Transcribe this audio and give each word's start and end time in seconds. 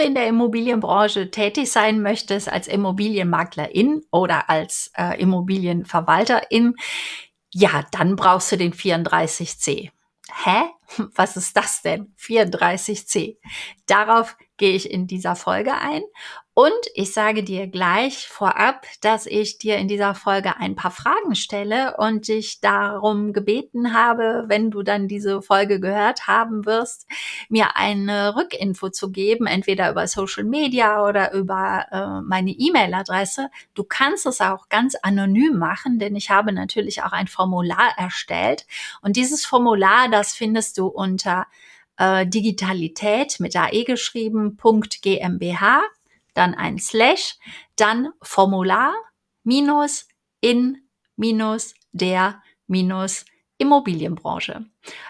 in 0.00 0.14
der 0.14 0.26
Immobilienbranche 0.26 1.30
tätig 1.30 1.70
sein 1.70 2.02
möchtest, 2.02 2.50
als 2.50 2.66
Immobilienmaklerin 2.68 4.02
oder 4.10 4.50
als 4.50 4.90
äh, 4.96 5.20
Immobilienverwalterin, 5.20 6.74
ja, 7.52 7.84
dann 7.92 8.16
brauchst 8.16 8.52
du 8.52 8.56
den 8.56 8.72
34c. 8.72 9.90
Hä? 10.44 10.62
Was 11.14 11.36
ist 11.36 11.56
das 11.56 11.82
denn? 11.82 12.14
34c. 12.18 13.36
Darauf 13.86 14.36
gehe 14.60 14.76
ich 14.76 14.90
in 14.90 15.06
dieser 15.06 15.36
Folge 15.36 15.72
ein 15.72 16.02
und 16.52 16.72
ich 16.94 17.14
sage 17.14 17.42
dir 17.42 17.68
gleich 17.68 18.28
vorab, 18.28 18.84
dass 19.00 19.24
ich 19.24 19.56
dir 19.56 19.78
in 19.78 19.88
dieser 19.88 20.14
Folge 20.14 20.58
ein 20.58 20.76
paar 20.76 20.90
Fragen 20.90 21.34
stelle 21.34 21.96
und 21.96 22.28
dich 22.28 22.60
darum 22.60 23.32
gebeten 23.32 23.94
habe, 23.94 24.44
wenn 24.48 24.70
du 24.70 24.82
dann 24.82 25.08
diese 25.08 25.40
Folge 25.40 25.80
gehört 25.80 26.26
haben 26.26 26.66
wirst, 26.66 27.06
mir 27.48 27.76
eine 27.76 28.36
Rückinfo 28.36 28.90
zu 28.90 29.10
geben, 29.10 29.46
entweder 29.46 29.90
über 29.90 30.06
Social 30.06 30.44
Media 30.44 31.02
oder 31.06 31.32
über 31.32 31.86
äh, 31.90 32.20
meine 32.20 32.50
E-Mail-Adresse. 32.50 33.48
Du 33.72 33.84
kannst 33.84 34.26
es 34.26 34.42
auch 34.42 34.68
ganz 34.68 34.94
anonym 34.96 35.56
machen, 35.56 35.98
denn 35.98 36.14
ich 36.14 36.28
habe 36.28 36.52
natürlich 36.52 37.02
auch 37.02 37.12
ein 37.12 37.28
Formular 37.28 37.94
erstellt 37.96 38.66
und 39.00 39.16
dieses 39.16 39.46
Formular, 39.46 40.10
das 40.10 40.34
findest 40.34 40.76
du 40.76 40.88
unter 40.88 41.46
äh, 42.00 42.26
Digitalität 42.26 43.38
mit 43.38 43.54
AE 43.54 43.84
geschrieben, 43.84 44.56
.gmbh 44.56 45.82
dann 46.34 46.54
ein 46.54 46.78
Slash, 46.78 47.36
dann 47.76 48.10
Formular 48.22 48.94
minus 49.44 50.08
in 50.40 50.78
minus 51.16 51.74
der 51.92 52.42
minus 52.66 53.24
Immobilienbranche. 53.58 54.64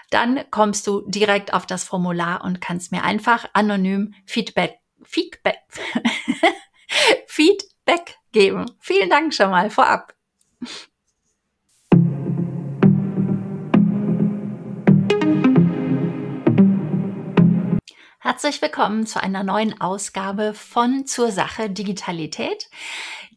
Dann 0.09 0.43
kommst 0.51 0.85
du 0.87 1.03
direkt 1.07 1.53
auf 1.53 1.65
das 1.65 1.85
Formular 1.85 2.43
und 2.43 2.59
kannst 2.59 2.91
mir 2.91 3.03
einfach 3.03 3.45
anonym 3.53 4.13
Feedback, 4.25 4.79
Feedback, 5.03 5.59
Feedback 7.27 8.17
geben. 8.33 8.65
Vielen 8.81 9.09
Dank 9.09 9.33
schon 9.33 9.51
mal 9.51 9.69
vorab. 9.69 10.13
Herzlich 18.23 18.61
willkommen 18.61 19.07
zu 19.07 19.19
einer 19.19 19.41
neuen 19.41 19.81
Ausgabe 19.81 20.53
von 20.53 21.07
Zur 21.07 21.31
Sache 21.31 21.71
Digitalität. 21.71 22.69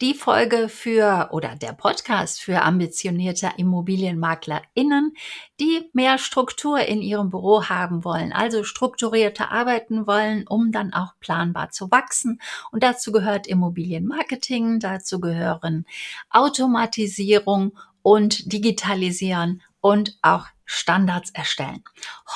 Die 0.02 0.12
Folge 0.12 0.68
für 0.68 1.30
oder 1.32 1.56
der 1.56 1.72
Podcast 1.72 2.42
für 2.42 2.60
ambitionierte 2.60 3.48
ImmobilienmaklerInnen, 3.56 5.14
die 5.58 5.88
mehr 5.94 6.18
Struktur 6.18 6.80
in 6.80 7.00
ihrem 7.00 7.30
Büro 7.30 7.64
haben 7.64 8.04
wollen, 8.04 8.34
also 8.34 8.62
strukturierte 8.62 9.50
arbeiten 9.50 10.06
wollen, 10.06 10.46
um 10.46 10.70
dann 10.70 10.92
auch 10.92 11.14
planbar 11.18 11.70
zu 11.70 11.90
wachsen. 11.90 12.38
Und 12.70 12.82
dazu 12.82 13.10
gehört 13.10 13.46
Immobilienmarketing, 13.46 14.80
dazu 14.80 15.18
gehören 15.18 15.86
Automatisierung 16.28 17.72
und 18.02 18.52
Digitalisieren 18.52 19.62
und 19.80 20.18
auch 20.20 20.44
Standards 20.66 21.30
erstellen. 21.30 21.82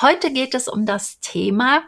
Heute 0.01 0.33
geht 0.33 0.55
es 0.55 0.67
um 0.67 0.87
das 0.87 1.19
Thema 1.19 1.83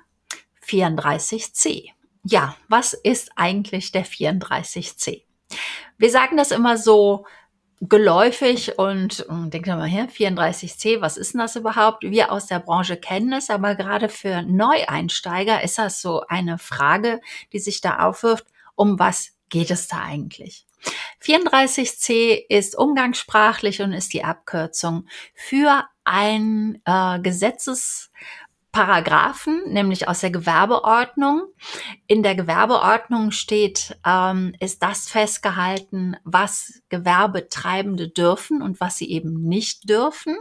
34c. 0.71 1.89
Ja, 2.23 2.55
was 2.67 2.93
ist 2.93 3.31
eigentlich 3.35 3.91
der 3.91 4.05
34c? 4.05 5.23
Wir 5.97 6.09
sagen 6.09 6.37
das 6.37 6.51
immer 6.51 6.77
so 6.77 7.25
geläufig 7.81 8.77
und, 8.77 9.21
und 9.21 9.53
denkt 9.53 9.67
mal 9.67 9.87
her, 9.87 10.07
34c, 10.07 11.01
was 11.01 11.17
ist 11.17 11.33
denn 11.33 11.39
das 11.39 11.55
überhaupt? 11.55 12.03
Wir 12.03 12.31
aus 12.31 12.45
der 12.45 12.59
Branche 12.59 12.95
kennen 12.95 13.33
es, 13.33 13.49
aber 13.49 13.75
gerade 13.75 14.07
für 14.07 14.43
Neueinsteiger 14.43 15.63
ist 15.63 15.79
das 15.79 15.99
so 15.99 16.21
eine 16.27 16.59
Frage, 16.59 17.21
die 17.53 17.59
sich 17.59 17.81
da 17.81 17.99
aufwirft, 17.99 18.45
um 18.75 18.99
was 18.99 19.31
geht 19.49 19.71
es 19.71 19.87
da 19.87 19.97
eigentlich? 20.03 20.67
34c 21.23 22.45
ist 22.49 22.77
umgangssprachlich 22.77 23.81
und 23.81 23.93
ist 23.93 24.13
die 24.13 24.23
Abkürzung 24.23 25.07
für 25.33 25.85
ein 26.03 26.81
äh, 26.85 27.19
Gesetzes 27.19 28.11
Paragraphen, 28.71 29.61
nämlich 29.67 30.07
aus 30.07 30.21
der 30.21 30.31
Gewerbeordnung. 30.31 31.43
In 32.07 32.23
der 32.23 32.35
Gewerbeordnung 32.35 33.31
steht, 33.31 33.97
ähm, 34.05 34.53
ist 34.59 34.81
das 34.81 35.09
festgehalten, 35.09 36.15
was 36.23 36.81
Gewerbetreibende 36.89 38.09
dürfen 38.09 38.61
und 38.61 38.79
was 38.79 38.97
sie 38.97 39.11
eben 39.11 39.43
nicht 39.43 39.89
dürfen. 39.89 40.37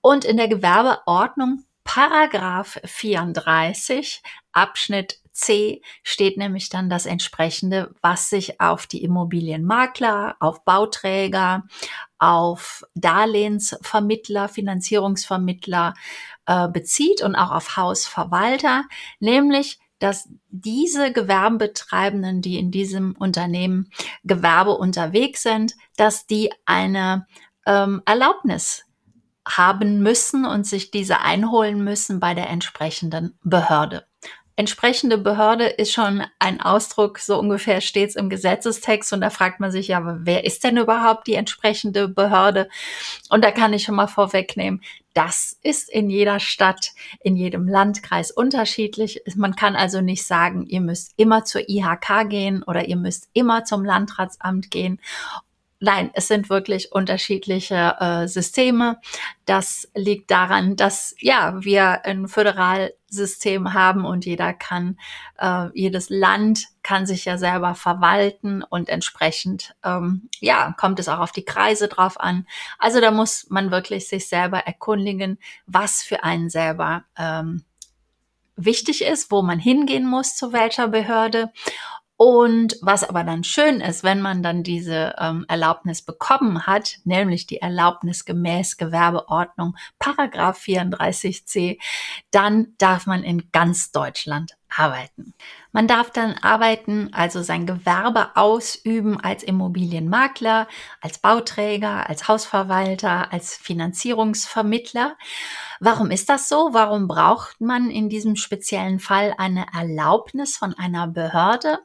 Und 0.00 0.24
in 0.24 0.36
der 0.36 0.48
Gewerbeordnung 0.48 1.64
Paragraph 1.84 2.80
34 2.84 4.22
Abschnitt 4.52 5.18
C 5.32 5.82
steht 6.02 6.36
nämlich 6.36 6.68
dann 6.68 6.90
das 6.90 7.06
entsprechende, 7.06 7.94
was 8.02 8.28
sich 8.28 8.60
auf 8.60 8.86
die 8.86 9.02
Immobilienmakler, 9.02 10.36
auf 10.40 10.64
Bauträger, 10.64 11.64
auf 12.18 12.84
Darlehensvermittler, 12.94 14.48
Finanzierungsvermittler 14.48 15.94
äh, 16.46 16.68
bezieht 16.68 17.22
und 17.22 17.34
auch 17.34 17.50
auf 17.50 17.76
Hausverwalter, 17.76 18.84
nämlich 19.20 19.78
dass 19.98 20.28
diese 20.50 21.12
Gewerbetreibenden, 21.12 22.42
die 22.42 22.58
in 22.58 22.72
diesem 22.72 23.12
Unternehmen 23.12 23.88
Gewerbe 24.24 24.72
unterwegs 24.72 25.42
sind, 25.42 25.74
dass 25.96 26.26
die 26.26 26.52
eine 26.64 27.26
ähm, 27.66 28.02
Erlaubnis 28.04 28.84
haben 29.46 30.02
müssen 30.02 30.44
und 30.44 30.66
sich 30.66 30.90
diese 30.90 31.20
einholen 31.20 31.82
müssen 31.84 32.20
bei 32.20 32.34
der 32.34 32.48
entsprechenden 32.48 33.38
Behörde 33.42 34.06
entsprechende 34.56 35.18
Behörde 35.18 35.66
ist 35.66 35.92
schon 35.92 36.22
ein 36.38 36.60
Ausdruck, 36.60 37.18
so 37.18 37.38
ungefähr 37.38 37.80
steht 37.80 38.14
im 38.16 38.28
Gesetzestext 38.28 39.12
und 39.12 39.20
da 39.20 39.30
fragt 39.30 39.60
man 39.60 39.72
sich 39.72 39.88
ja, 39.88 40.18
wer 40.20 40.44
ist 40.44 40.62
denn 40.64 40.76
überhaupt 40.76 41.26
die 41.26 41.34
entsprechende 41.34 42.08
Behörde? 42.08 42.68
Und 43.30 43.42
da 43.42 43.50
kann 43.50 43.72
ich 43.72 43.84
schon 43.84 43.94
mal 43.94 44.08
vorwegnehmen, 44.08 44.82
das 45.14 45.58
ist 45.62 45.90
in 45.90 46.10
jeder 46.10 46.40
Stadt, 46.40 46.92
in 47.20 47.36
jedem 47.36 47.66
Landkreis 47.66 48.30
unterschiedlich. 48.30 49.22
Man 49.36 49.56
kann 49.56 49.76
also 49.76 50.00
nicht 50.00 50.24
sagen, 50.26 50.66
ihr 50.66 50.80
müsst 50.80 51.12
immer 51.16 51.44
zur 51.44 51.68
IHK 51.68 52.28
gehen 52.28 52.62
oder 52.62 52.86
ihr 52.86 52.96
müsst 52.96 53.28
immer 53.32 53.64
zum 53.64 53.84
Landratsamt 53.84 54.70
gehen 54.70 55.00
Nein, 55.84 56.12
es 56.14 56.28
sind 56.28 56.48
wirklich 56.48 56.92
unterschiedliche 56.92 57.96
äh, 57.98 58.28
Systeme. 58.28 59.00
Das 59.46 59.90
liegt 59.96 60.30
daran, 60.30 60.76
dass 60.76 61.12
ja 61.18 61.56
wir 61.58 62.04
ein 62.04 62.28
Föderalsystem 62.28 63.74
haben 63.74 64.04
und 64.04 64.24
jeder 64.24 64.52
kann, 64.52 64.96
äh, 65.38 65.70
jedes 65.74 66.08
Land 66.08 66.68
kann 66.84 67.04
sich 67.04 67.24
ja 67.24 67.36
selber 67.36 67.74
verwalten 67.74 68.62
und 68.62 68.88
entsprechend 68.88 69.74
ähm, 69.84 70.28
ja 70.38 70.72
kommt 70.78 71.00
es 71.00 71.08
auch 71.08 71.18
auf 71.18 71.32
die 71.32 71.44
Kreise 71.44 71.88
drauf 71.88 72.20
an. 72.20 72.46
Also 72.78 73.00
da 73.00 73.10
muss 73.10 73.46
man 73.50 73.72
wirklich 73.72 74.06
sich 74.06 74.28
selber 74.28 74.58
erkundigen, 74.58 75.40
was 75.66 76.04
für 76.04 76.22
einen 76.22 76.48
selber 76.48 77.02
ähm, 77.18 77.64
wichtig 78.54 79.02
ist, 79.04 79.32
wo 79.32 79.42
man 79.42 79.58
hingehen 79.58 80.06
muss, 80.06 80.36
zu 80.36 80.52
welcher 80.52 80.86
Behörde. 80.86 81.50
Und 82.24 82.76
was 82.82 83.02
aber 83.02 83.24
dann 83.24 83.42
schön 83.42 83.80
ist, 83.80 84.04
wenn 84.04 84.22
man 84.22 84.44
dann 84.44 84.62
diese 84.62 85.16
ähm, 85.18 85.44
Erlaubnis 85.48 86.02
bekommen 86.02 86.68
hat, 86.68 86.98
nämlich 87.02 87.48
die 87.48 87.60
Erlaubnis 87.60 88.24
gemäß 88.24 88.76
Gewerbeordnung 88.76 89.74
Paragraph 89.98 90.60
34c, 90.60 91.80
dann 92.30 92.74
darf 92.78 93.06
man 93.06 93.24
in 93.24 93.50
ganz 93.50 93.90
Deutschland 93.90 94.52
arbeiten. 94.76 95.34
Man 95.74 95.88
darf 95.88 96.10
dann 96.10 96.34
arbeiten, 96.42 97.08
also 97.12 97.42
sein 97.42 97.66
Gewerbe 97.66 98.36
ausüben 98.36 99.18
als 99.18 99.42
Immobilienmakler, 99.42 100.68
als 101.00 101.18
Bauträger, 101.18 102.08
als 102.10 102.28
Hausverwalter, 102.28 103.32
als 103.32 103.56
Finanzierungsvermittler. 103.56 105.16
Warum 105.80 106.10
ist 106.10 106.28
das 106.28 106.48
so? 106.48 106.70
Warum 106.72 107.08
braucht 107.08 107.60
man 107.60 107.90
in 107.90 108.10
diesem 108.10 108.36
speziellen 108.36 109.00
Fall 109.00 109.34
eine 109.38 109.66
Erlaubnis 109.74 110.56
von 110.58 110.74
einer 110.74 111.06
Behörde? 111.08 111.78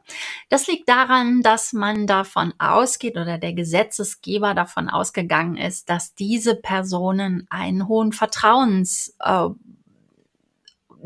Das 0.49 0.67
liegt 0.67 0.89
daran, 0.89 1.41
dass 1.41 1.71
man 1.71 2.07
davon 2.07 2.53
ausgeht 2.59 3.15
oder 3.15 3.37
der 3.37 3.53
Gesetzesgeber 3.53 4.53
davon 4.53 4.89
ausgegangen 4.89 5.55
ist, 5.55 5.89
dass 5.89 6.13
diese 6.13 6.55
Personen 6.55 7.47
einen 7.49 7.87
hohen 7.87 8.11
Vertrauens 8.11 9.15
äh, 9.19 9.47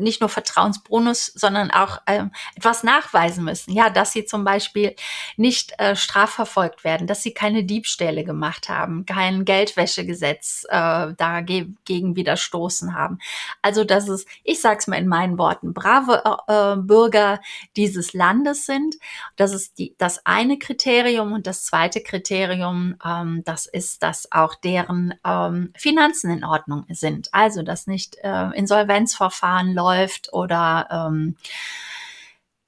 nicht 0.02 0.20
nur 0.20 0.28
Vertrauensbonus, 0.28 1.26
sondern 1.26 1.70
auch 1.70 1.98
ähm, 2.06 2.32
etwas 2.54 2.82
nachweisen 2.82 3.44
müssen. 3.44 3.72
Ja, 3.72 3.90
dass 3.90 4.12
sie 4.12 4.24
zum 4.24 4.44
Beispiel 4.44 4.94
nicht 5.36 5.72
äh, 5.78 5.96
strafverfolgt 5.96 6.84
werden, 6.84 7.06
dass 7.06 7.22
sie 7.22 7.32
keine 7.32 7.64
Diebstähle 7.64 8.24
gemacht 8.24 8.68
haben, 8.68 9.06
kein 9.06 9.44
Geldwäschegesetz 9.44 10.64
äh, 10.68 11.12
dagegen 11.16 12.16
widerstoßen 12.16 12.94
haben. 12.94 13.18
Also, 13.62 13.84
dass 13.84 14.08
es, 14.08 14.26
ich 14.44 14.60
sag's 14.60 14.86
mal 14.86 14.96
in 14.96 15.08
meinen 15.08 15.38
Worten, 15.38 15.72
brave 15.72 16.22
äh, 16.48 16.76
Bürger 16.76 17.40
dieses 17.76 18.12
Landes 18.12 18.66
sind. 18.66 18.96
Das 19.36 19.52
ist 19.52 19.78
die, 19.78 19.94
das 19.98 20.26
eine 20.26 20.58
Kriterium 20.58 21.32
und 21.32 21.46
das 21.46 21.64
zweite 21.64 22.02
Kriterium, 22.02 22.96
ähm, 23.04 23.42
das 23.44 23.66
ist, 23.66 24.02
dass 24.02 24.30
auch 24.32 24.54
deren 24.54 25.14
ähm, 25.24 25.72
Finanzen 25.76 26.30
in 26.30 26.44
Ordnung 26.44 26.84
sind. 26.90 27.28
Also, 27.32 27.62
dass 27.62 27.86
nicht 27.86 28.16
äh, 28.22 28.50
Insolvenzverfahren 28.56 29.72
läuft 29.72 29.91
oder 30.32 30.88
ähm, 30.90 31.36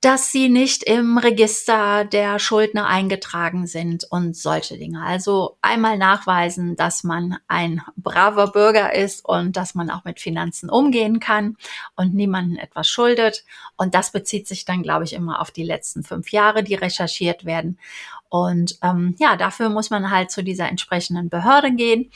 dass 0.05 0.31
sie 0.31 0.51
nicht 0.51 0.83
im 0.83 1.17
Register 1.17 2.05
der 2.05 2.39
Schuldner 2.39 2.87
eingetragen 2.87 3.67
sind 3.67 4.05
und 4.11 4.37
solche 4.37 4.77
Dinge. 4.77 5.03
Also 5.03 5.57
einmal 5.63 5.97
nachweisen, 5.97 6.77
dass 6.77 7.05
man 7.05 7.39
ein 7.49 7.81
braver 7.97 8.49
Bürger 8.49 8.95
ist 8.95 9.25
und 9.25 9.57
dass 9.57 9.75
man 9.75 9.89
auch 9.89 10.05
mit 10.05 10.21
Finanzen 10.21 10.69
umgehen 10.69 11.21
kann 11.21 11.57
und 11.97 12.13
niemanden 12.13 12.57
etwas 12.57 12.87
schuldet. 12.87 13.45
Und 13.79 13.95
das 13.95 14.13
bezieht 14.13 14.47
sich 14.47 14.67
dann, 14.67 14.83
glaube 14.83 15.05
ich, 15.05 15.15
immer 15.15 15.41
auf 15.41 15.51
die 15.51 15.65
letzten 15.65 16.03
fünf 16.03 16.33
Jahre, 16.33 16.63
die 16.63 16.75
recherchiert 16.75 17.47
werden. 17.47 17.79
Und 18.35 18.79
ähm, 18.83 19.15
ja, 19.21 19.37
dafür 19.37 19.69
muss 19.69 19.91
man 19.91 20.11
halt 20.11 20.33
zu 20.33 20.43
dieser 20.43 20.69
entsprechenden 20.69 21.29
Behörde 21.29 21.73
gehen, 21.73 22.11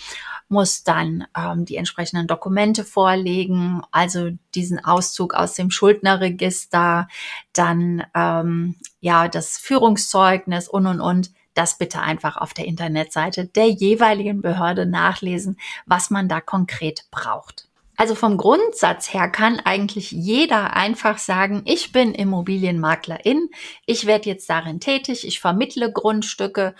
muss 0.48 0.82
dann 0.82 1.28
ähm, 1.36 1.64
die 1.64 1.76
entsprechenden 1.76 2.26
Dokumente 2.26 2.82
vorlegen, 2.84 3.82
also 3.92 4.30
diesen 4.52 4.84
Auszug 4.84 5.32
aus 5.34 5.54
dem 5.54 5.70
Schuldnerregister, 5.70 7.06
dann 7.52 8.02
ähm, 8.16 8.74
ja 8.98 9.28
das 9.28 9.58
Führungszeugnis 9.58 10.66
und 10.66 10.88
und 10.88 11.00
und 11.00 11.30
das 11.54 11.78
bitte 11.78 12.00
einfach 12.00 12.36
auf 12.36 12.52
der 12.52 12.64
Internetseite 12.64 13.46
der 13.46 13.68
jeweiligen 13.68 14.42
Behörde 14.42 14.86
nachlesen, 14.86 15.56
was 15.86 16.10
man 16.10 16.28
da 16.28 16.40
konkret 16.40 17.04
braucht. 17.12 17.67
Also 18.00 18.14
vom 18.14 18.36
Grundsatz 18.36 19.12
her 19.12 19.28
kann 19.28 19.58
eigentlich 19.58 20.12
jeder 20.12 20.74
einfach 20.76 21.18
sagen, 21.18 21.62
ich 21.64 21.90
bin 21.90 22.14
Immobilienmaklerin, 22.14 23.50
ich 23.86 24.06
werde 24.06 24.30
jetzt 24.30 24.48
darin 24.48 24.78
tätig, 24.78 25.26
ich 25.26 25.40
vermittle 25.40 25.92
Grundstücke 25.92 26.76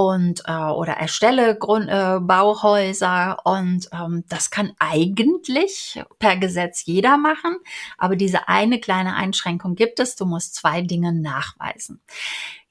und 0.00 0.42
äh, 0.46 0.52
oder 0.52 0.94
erstelle 0.94 1.54
Grund, 1.56 1.86
äh, 1.90 2.20
Bauhäuser 2.20 3.36
und 3.44 3.86
ähm, 3.92 4.24
das 4.30 4.50
kann 4.50 4.72
eigentlich 4.78 6.02
per 6.18 6.38
Gesetz 6.38 6.86
jeder 6.86 7.18
machen, 7.18 7.58
aber 7.98 8.16
diese 8.16 8.48
eine 8.48 8.80
kleine 8.80 9.14
Einschränkung 9.14 9.74
gibt 9.74 10.00
es, 10.00 10.16
du 10.16 10.24
musst 10.24 10.54
zwei 10.54 10.80
Dinge 10.80 11.12
nachweisen. 11.12 12.00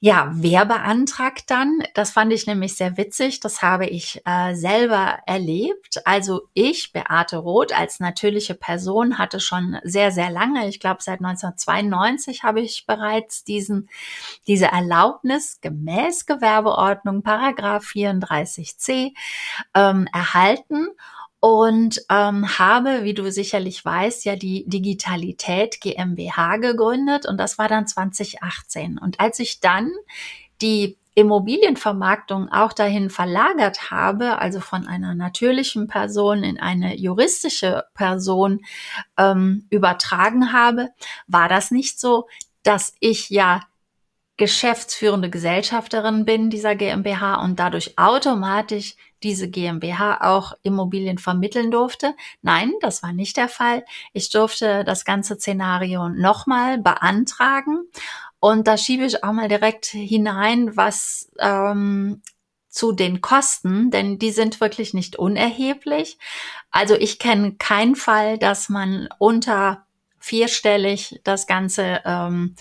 Ja, 0.02 0.30
wer 0.32 0.64
beantragt 0.64 1.50
dann? 1.50 1.82
Das 1.92 2.10
fand 2.10 2.32
ich 2.32 2.46
nämlich 2.46 2.74
sehr 2.74 2.96
witzig. 2.96 3.40
Das 3.40 3.60
habe 3.60 3.84
ich 3.84 4.22
äh, 4.24 4.54
selber 4.54 5.18
erlebt. 5.26 6.00
Also 6.06 6.48
ich, 6.54 6.94
Beate 6.94 7.36
Roth, 7.36 7.78
als 7.78 8.00
natürliche 8.00 8.54
Person 8.54 9.18
hatte 9.18 9.40
schon 9.40 9.78
sehr, 9.84 10.10
sehr 10.10 10.30
lange, 10.30 10.66
ich 10.68 10.80
glaube 10.80 11.02
seit 11.02 11.20
1992 11.20 12.44
habe 12.44 12.62
ich 12.62 12.86
bereits 12.86 13.44
diesen, 13.44 13.90
diese 14.46 14.68
Erlaubnis 14.68 15.60
gemäß 15.60 16.24
Gewerbeordnung 16.24 17.19
Paragraph 17.22 17.84
34c 17.84 19.12
ähm, 19.74 20.08
erhalten 20.12 20.88
und 21.40 22.02
ähm, 22.10 22.58
habe, 22.58 23.04
wie 23.04 23.14
du 23.14 23.30
sicherlich 23.30 23.84
weißt, 23.84 24.24
ja 24.26 24.36
die 24.36 24.64
Digitalität 24.68 25.80
GmbH 25.80 26.58
gegründet 26.58 27.26
und 27.26 27.38
das 27.38 27.58
war 27.58 27.68
dann 27.68 27.86
2018. 27.86 28.98
Und 28.98 29.20
als 29.20 29.38
ich 29.38 29.60
dann 29.60 29.90
die 30.60 30.98
Immobilienvermarktung 31.14 32.50
auch 32.50 32.72
dahin 32.72 33.10
verlagert 33.10 33.90
habe, 33.90 34.38
also 34.38 34.60
von 34.60 34.86
einer 34.86 35.14
natürlichen 35.14 35.88
Person 35.88 36.44
in 36.44 36.60
eine 36.60 36.96
juristische 36.96 37.84
Person 37.94 38.60
ähm, 39.16 39.66
übertragen 39.70 40.52
habe, 40.52 40.90
war 41.26 41.48
das 41.48 41.70
nicht 41.70 41.98
so, 41.98 42.28
dass 42.62 42.94
ich 43.00 43.30
ja 43.30 43.62
geschäftsführende 44.40 45.28
Gesellschafterin 45.28 46.24
bin 46.24 46.48
dieser 46.48 46.74
GmbH 46.74 47.42
und 47.44 47.60
dadurch 47.60 47.98
automatisch 47.98 48.96
diese 49.22 49.50
GmbH 49.50 50.22
auch 50.22 50.54
Immobilien 50.62 51.18
vermitteln 51.18 51.70
durfte. 51.70 52.14
Nein, 52.40 52.72
das 52.80 53.02
war 53.02 53.12
nicht 53.12 53.36
der 53.36 53.50
Fall. 53.50 53.84
Ich 54.14 54.30
durfte 54.30 54.82
das 54.82 55.04
ganze 55.04 55.36
Szenario 55.36 56.08
nochmal 56.08 56.78
beantragen 56.78 57.80
und 58.38 58.66
da 58.66 58.78
schiebe 58.78 59.04
ich 59.04 59.22
auch 59.22 59.32
mal 59.32 59.48
direkt 59.48 59.84
hinein, 59.84 60.74
was 60.74 61.30
ähm, 61.38 62.22
zu 62.70 62.92
den 62.92 63.20
Kosten, 63.20 63.90
denn 63.90 64.18
die 64.18 64.30
sind 64.30 64.58
wirklich 64.62 64.94
nicht 64.94 65.16
unerheblich. 65.16 66.16
Also 66.70 66.94
ich 66.94 67.18
kenne 67.18 67.56
keinen 67.58 67.94
Fall, 67.94 68.38
dass 68.38 68.70
man 68.70 69.10
unter 69.18 69.84
vierstellig 70.18 71.20
das 71.24 71.46
Ganze 71.46 72.00
ähm, 72.06 72.56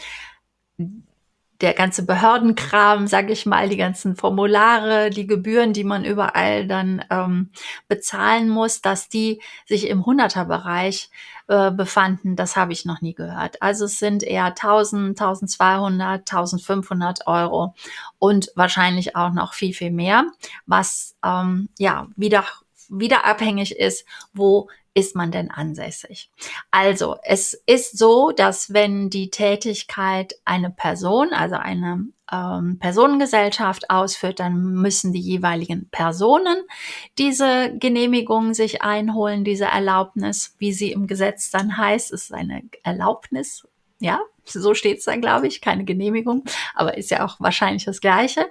der 1.62 1.74
ganze 1.74 2.06
Behördenkram, 2.06 3.08
sage 3.08 3.34
ich 3.34 3.46
mal, 3.46 3.70
die 3.70 3.78
ganzen 3.78 4.16
Formulare, 4.16 5.10
die 5.10 5.28
Gebühren, 5.28 5.74
die 5.74 5.84
man 5.84 6.06
überall 6.06 6.68
dann 6.68 7.04
ähm, 7.10 7.52
bezahlen 7.88 8.50
muss, 8.50 8.82
dass 8.82 9.10
die 9.10 9.42
sich 9.66 9.88
im 9.88 10.06
Hunderterbereich 10.06 11.10
äh, 11.48 11.72
befanden, 11.72 12.36
das 12.36 12.56
habe 12.56 12.72
ich 12.72 12.86
noch 12.86 13.02
nie 13.02 13.14
gehört. 13.14 13.62
Also 13.62 13.86
es 13.86 14.00
sind 14.00 14.24
eher 14.24 14.46
1000, 14.46 15.20
1200, 15.20 16.20
1500 16.22 17.28
Euro 17.28 17.74
und 18.20 18.52
wahrscheinlich 18.56 19.16
auch 19.16 19.34
noch 19.34 19.54
viel, 19.54 19.74
viel 19.74 19.92
mehr, 19.92 20.26
was 20.66 21.16
ähm, 21.26 21.70
ja 21.78 22.08
wieder 22.16 22.46
wieder 22.90 23.26
abhängig 23.26 23.78
ist, 23.78 24.06
wo 24.34 24.68
ist 25.00 25.16
man 25.16 25.32
denn 25.32 25.50
ansässig? 25.50 26.30
Also, 26.72 27.16
es 27.24 27.54
ist 27.66 27.98
so, 27.98 28.32
dass 28.32 28.74
wenn 28.74 29.10
die 29.10 29.30
Tätigkeit 29.30 30.36
eine 30.46 30.70
Person, 30.70 31.34
also 31.34 31.56
eine 31.56 32.06
ähm, 32.32 32.78
Personengesellschaft 32.80 33.90
ausführt, 33.90 34.40
dann 34.40 34.74
müssen 34.74 35.14
die 35.14 35.22
jeweiligen 35.22 35.90
Personen 35.90 36.58
diese 37.18 37.76
Genehmigung 37.78 38.54
sich 38.54 38.82
einholen, 38.82 39.44
diese 39.44 39.66
Erlaubnis, 39.66 40.56
wie 40.60 40.74
sie 40.74 40.92
im 40.92 41.08
Gesetz 41.08 41.50
dann 41.50 41.78
heißt, 41.78 42.12
ist 42.12 42.34
eine 42.34 42.64
Erlaubnis, 42.84 43.68
ja, 44.00 44.20
so 44.46 44.74
steht 44.74 45.00
es 45.00 45.06
da, 45.06 45.16
glaube 45.16 45.48
ich, 45.48 45.62
keine 45.62 45.86
Genehmigung, 45.86 46.44
aber 46.74 46.98
ist 46.98 47.12
ja 47.12 47.26
auch 47.26 47.40
wahrscheinlich 47.40 47.86
das 47.86 48.02
Gleiche. 48.02 48.48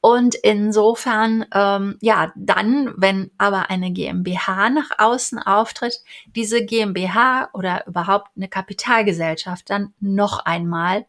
Und 0.00 0.34
insofern, 0.34 1.44
ähm, 1.52 1.98
ja, 2.00 2.32
dann, 2.36 2.94
wenn 2.96 3.30
aber 3.36 3.70
eine 3.70 3.92
GmbH 3.92 4.70
nach 4.70 4.90
außen 4.98 5.38
auftritt, 5.38 6.02
diese 6.34 6.64
GmbH 6.64 7.50
oder 7.52 7.86
überhaupt 7.86 8.30
eine 8.36 8.48
Kapitalgesellschaft 8.48 9.68
dann 9.68 9.92
noch 10.00 10.38
einmal 10.40 11.06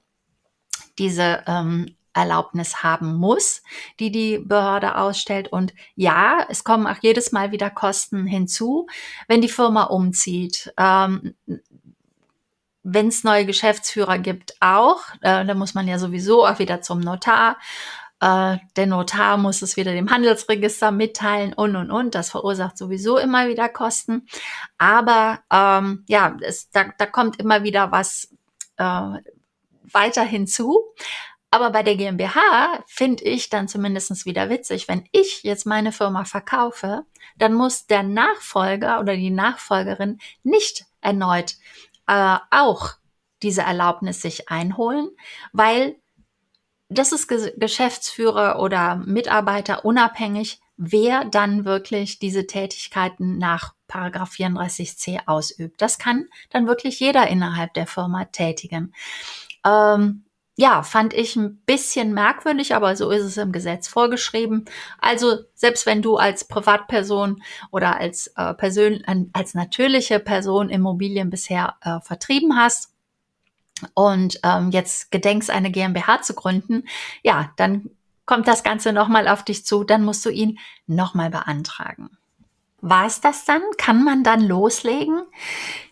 diese 0.97 1.43
ähm, 1.47 1.95
Erlaubnis 2.17 2.81
haben 2.81 3.15
muss, 3.15 3.61
die 3.99 4.11
die 4.11 4.39
Behörde 4.39 4.95
ausstellt. 4.97 5.49
Und 5.49 5.73
ja, 5.95 6.45
es 6.49 6.63
kommen 6.63 6.87
auch 6.87 6.97
jedes 7.01 7.31
Mal 7.31 7.51
wieder 7.51 7.69
Kosten 7.69 8.25
hinzu, 8.25 8.87
wenn 9.27 9.41
die 9.41 9.49
Firma 9.49 9.83
umzieht. 9.83 10.73
Ähm, 10.77 11.35
wenn 12.89 13.09
es 13.09 13.25
neue 13.25 13.45
Geschäftsführer 13.45 14.17
gibt, 14.17 14.55
auch. 14.61 15.01
Äh, 15.21 15.45
da 15.45 15.53
muss 15.55 15.73
man 15.73 15.89
ja 15.89 15.99
sowieso 15.99 16.45
auch 16.47 16.57
wieder 16.57 16.81
zum 16.81 17.01
Notar. 17.01 17.57
Äh, 18.21 18.57
der 18.77 18.85
Notar 18.85 19.35
muss 19.35 19.61
es 19.61 19.75
wieder 19.75 19.91
dem 19.91 20.09
Handelsregister 20.09 20.91
mitteilen 20.91 21.51
und 21.53 21.75
und 21.75 21.91
und. 21.91 22.15
Das 22.15 22.29
verursacht 22.29 22.77
sowieso 22.77 23.17
immer 23.17 23.49
wieder 23.49 23.67
Kosten. 23.67 24.25
Aber 24.77 25.41
ähm, 25.51 26.05
ja, 26.07 26.37
es, 26.39 26.69
da, 26.69 26.85
da 26.97 27.05
kommt 27.05 27.41
immer 27.41 27.63
wieder 27.63 27.91
was 27.91 28.29
äh, 28.77 29.01
weiter 29.91 30.23
hinzu. 30.23 30.85
Aber 31.51 31.71
bei 31.71 31.83
der 31.83 31.97
GmbH 31.97 32.83
finde 32.87 33.25
ich 33.25 33.49
dann 33.49 33.67
zumindest 33.67 34.25
wieder 34.25 34.49
witzig, 34.49 34.87
wenn 34.87 35.03
ich 35.11 35.43
jetzt 35.43 35.65
meine 35.65 35.91
Firma 35.91 36.23
verkaufe, 36.23 37.03
dann 37.37 37.53
muss 37.53 37.85
der 37.85 38.03
Nachfolger 38.03 39.01
oder 39.01 39.15
die 39.15 39.29
Nachfolgerin 39.29 40.19
nicht 40.43 40.85
erneut 41.01 41.55
äh, 42.07 42.37
auch 42.51 42.91
diese 43.43 43.61
Erlaubnis 43.61 44.21
sich 44.21 44.49
einholen, 44.49 45.09
weil 45.53 45.95
das 46.89 47.11
ist 47.11 47.27
Ge 47.27 47.53
Geschäftsführer 47.57 48.59
oder 48.59 48.95
Mitarbeiter 48.95 49.85
unabhängig, 49.85 50.61
wer 50.77 51.25
dann 51.25 51.65
wirklich 51.65 52.19
diese 52.19 52.47
Tätigkeiten 52.47 53.37
nach 53.37 53.73
Paragraph 53.87 54.31
34c 54.31 55.27
ausübt. 55.27 55.81
Das 55.81 55.97
kann 55.97 56.27
dann 56.49 56.67
wirklich 56.67 56.99
jeder 56.99 57.27
innerhalb 57.27 57.73
der 57.73 57.87
Firma 57.87 58.25
tätigen. 58.25 58.93
Ähm, 59.65 60.23
ja, 60.59 60.81
fand 60.81 61.13
ich 61.13 61.35
ein 61.35 61.57
bisschen 61.67 62.15
merkwürdig, 62.15 62.73
aber 62.73 62.95
so 62.95 63.11
ist 63.11 63.23
es 63.23 63.37
im 63.37 63.51
Gesetz 63.51 63.87
vorgeschrieben. 63.87 64.65
Also 64.97 65.37
selbst 65.53 65.85
wenn 65.85 66.01
du 66.01 66.17
als 66.17 66.47
Privatperson 66.47 67.43
oder 67.69 67.97
als 67.97 68.33
äh, 68.35 68.55
Person, 68.55 69.03
als 69.33 69.53
natürliche 69.53 70.19
Person 70.19 70.69
Immobilien 70.69 71.29
bisher 71.29 71.75
äh, 71.81 71.99
vertrieben 71.99 72.57
hast 72.57 72.91
und 73.93 74.39
ähm, 74.43 74.71
jetzt 74.71 75.11
gedenkst 75.11 75.51
eine 75.51 75.69
GmbH 75.69 76.23
zu 76.23 76.33
gründen, 76.33 76.85
ja, 77.21 77.51
dann 77.57 77.91
kommt 78.25 78.47
das 78.47 78.63
Ganze 78.63 78.93
nochmal 78.93 79.27
auf 79.27 79.43
dich 79.43 79.63
zu, 79.63 79.83
dann 79.83 80.03
musst 80.03 80.25
du 80.25 80.31
ihn 80.31 80.57
nochmal 80.87 81.29
beantragen. 81.29 82.09
War 82.81 83.05
es 83.05 83.21
das 83.21 83.45
dann? 83.45 83.61
Kann 83.77 84.03
man 84.03 84.23
dann 84.23 84.41
loslegen? 84.41 85.21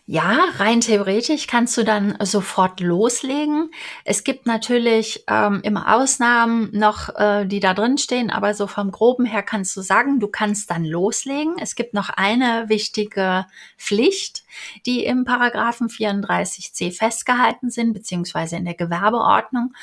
Ja, 0.08 0.38
rein 0.58 0.80
theoretisch 0.80 1.48
kannst 1.48 1.76
du 1.76 1.82
dann 1.82 2.16
sofort 2.22 2.78
loslegen. 2.78 3.72
Es 4.04 4.22
gibt 4.22 4.46
natürlich 4.46 5.24
ähm, 5.26 5.62
immer 5.64 5.96
Ausnahmen 5.96 6.70
noch, 6.72 7.08
äh, 7.16 7.44
die 7.44 7.58
da 7.58 7.74
drin 7.74 7.98
stehen, 7.98 8.30
aber 8.30 8.54
so 8.54 8.68
vom 8.68 8.92
Groben 8.92 9.24
her 9.24 9.42
kannst 9.42 9.76
du 9.76 9.80
sagen, 9.80 10.20
du 10.20 10.28
kannst 10.28 10.70
dann 10.70 10.84
loslegen. 10.84 11.56
Es 11.58 11.74
gibt 11.74 11.92
noch 11.92 12.08
eine 12.08 12.68
wichtige 12.68 13.46
Pflicht, 13.78 14.44
die 14.86 15.04
im 15.04 15.24
Paragraphen 15.24 15.88
34c 15.88 16.96
festgehalten 16.96 17.70
sind, 17.70 17.92
beziehungsweise 17.92 18.54
in 18.54 18.64
der 18.64 18.74
Gewerbeordnung. 18.74 19.74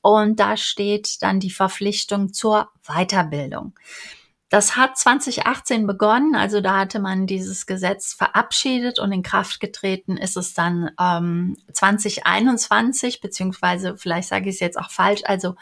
Und 0.00 0.40
da 0.40 0.56
steht 0.56 1.20
dann 1.20 1.38
die 1.38 1.50
Verpflichtung 1.50 2.32
zur 2.32 2.70
Weiterbildung. 2.86 3.74
Das 4.48 4.76
hat 4.76 4.96
2018 4.96 5.88
begonnen, 5.88 6.36
also 6.36 6.60
da 6.60 6.78
hatte 6.78 7.00
man 7.00 7.26
dieses 7.26 7.66
Gesetz 7.66 8.12
verabschiedet 8.14 9.00
und 9.00 9.10
in 9.10 9.24
Kraft 9.24 9.58
getreten 9.58 10.16
ist 10.16 10.36
es 10.36 10.54
dann 10.54 10.90
ähm, 11.00 11.56
2021, 11.72 13.20
beziehungsweise 13.20 13.96
vielleicht 13.96 14.28
sage 14.28 14.48
ich 14.48 14.56
es 14.56 14.60
jetzt 14.60 14.78
auch 14.78 14.90
falsch, 14.90 15.22
also 15.24 15.56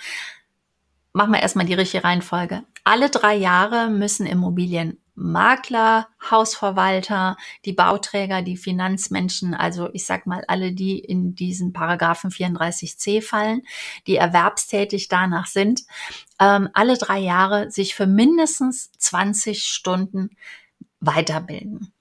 machen 1.14 1.32
wir 1.32 1.40
erstmal 1.40 1.64
die 1.64 1.74
richtige 1.74 2.04
Reihenfolge. 2.04 2.64
Alle 2.84 3.08
drei 3.08 3.34
Jahre 3.34 3.88
müssen 3.88 4.26
Immobilien 4.26 4.98
Makler, 5.14 6.08
Hausverwalter, 6.30 7.36
die 7.64 7.72
Bauträger, 7.72 8.42
die 8.42 8.56
Finanzmenschen, 8.56 9.54
also 9.54 9.88
ich 9.92 10.06
sag 10.06 10.26
mal 10.26 10.44
alle, 10.48 10.72
die 10.72 10.98
in 10.98 11.34
diesen 11.34 11.72
Paragraphen 11.72 12.30
34c 12.30 13.22
fallen, 13.22 13.62
die 14.06 14.16
erwerbstätig 14.16 15.08
danach 15.08 15.46
sind, 15.46 15.82
ähm, 16.40 16.68
alle 16.74 16.98
drei 16.98 17.18
Jahre 17.18 17.70
sich 17.70 17.94
für 17.94 18.06
mindestens 18.06 18.90
20 18.98 19.64
Stunden 19.64 20.30
weiterbilden 21.00 21.93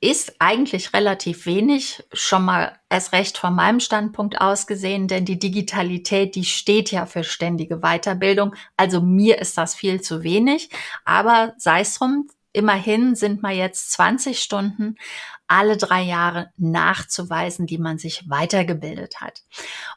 ist 0.00 0.36
eigentlich 0.38 0.94
relativ 0.94 1.46
wenig, 1.46 2.04
schon 2.12 2.44
mal 2.44 2.78
erst 2.88 3.12
recht 3.12 3.36
von 3.36 3.54
meinem 3.54 3.80
Standpunkt 3.80 4.40
aus 4.40 4.66
gesehen, 4.68 5.08
denn 5.08 5.24
die 5.24 5.38
Digitalität, 5.38 6.36
die 6.36 6.44
steht 6.44 6.92
ja 6.92 7.04
für 7.06 7.24
ständige 7.24 7.78
Weiterbildung. 7.78 8.54
Also 8.76 9.00
mir 9.00 9.38
ist 9.38 9.58
das 9.58 9.74
viel 9.74 10.00
zu 10.00 10.22
wenig, 10.22 10.70
aber 11.04 11.54
sei 11.56 11.80
es 11.80 11.98
drum, 11.98 12.28
immerhin 12.52 13.16
sind 13.16 13.42
wir 13.42 13.50
jetzt 13.50 13.90
20 13.92 14.40
Stunden 14.40 14.96
alle 15.48 15.76
drei 15.76 16.02
Jahre 16.02 16.50
nachzuweisen, 16.58 17.66
die 17.66 17.78
man 17.78 17.98
sich 17.98 18.28
weitergebildet 18.28 19.20
hat. 19.20 19.42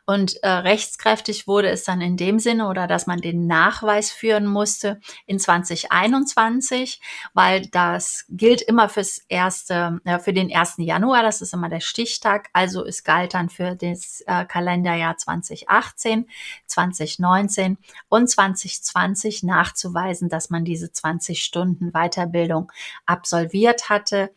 Und 0.05 0.41
äh, 0.43 0.49
rechtskräftig 0.49 1.45
wurde 1.45 1.69
es 1.69 1.83
dann 1.83 2.01
in 2.01 2.17
dem 2.17 2.39
Sinne 2.39 2.67
oder 2.69 2.87
dass 2.87 3.05
man 3.05 3.19
den 3.19 3.47
Nachweis 3.47 4.11
führen 4.11 4.47
musste 4.47 4.99
in 5.25 5.39
2021, 5.39 7.01
weil 7.33 7.67
das 7.67 8.25
gilt 8.29 8.61
immer 8.61 8.89
fürs 8.89 9.19
erste, 9.27 9.99
äh, 10.05 10.19
für 10.19 10.33
den 10.33 10.55
1. 10.55 10.75
Januar, 10.77 11.21
das 11.21 11.41
ist 11.41 11.53
immer 11.53 11.69
der 11.69 11.81
Stichtag. 11.81 12.49
Also 12.53 12.85
es 12.85 13.03
galt 13.03 13.33
dann 13.33 13.49
für 13.49 13.75
das 13.75 14.23
äh, 14.27 14.45
Kalenderjahr 14.45 15.17
2018, 15.17 16.27
2019 16.65 17.77
und 18.07 18.29
2020 18.29 19.43
nachzuweisen, 19.43 20.29
dass 20.29 20.49
man 20.49 20.63
diese 20.63 20.91
20 20.91 21.43
Stunden 21.43 21.91
Weiterbildung 21.91 22.71
absolviert 23.05 23.89
hatte. 23.89 24.31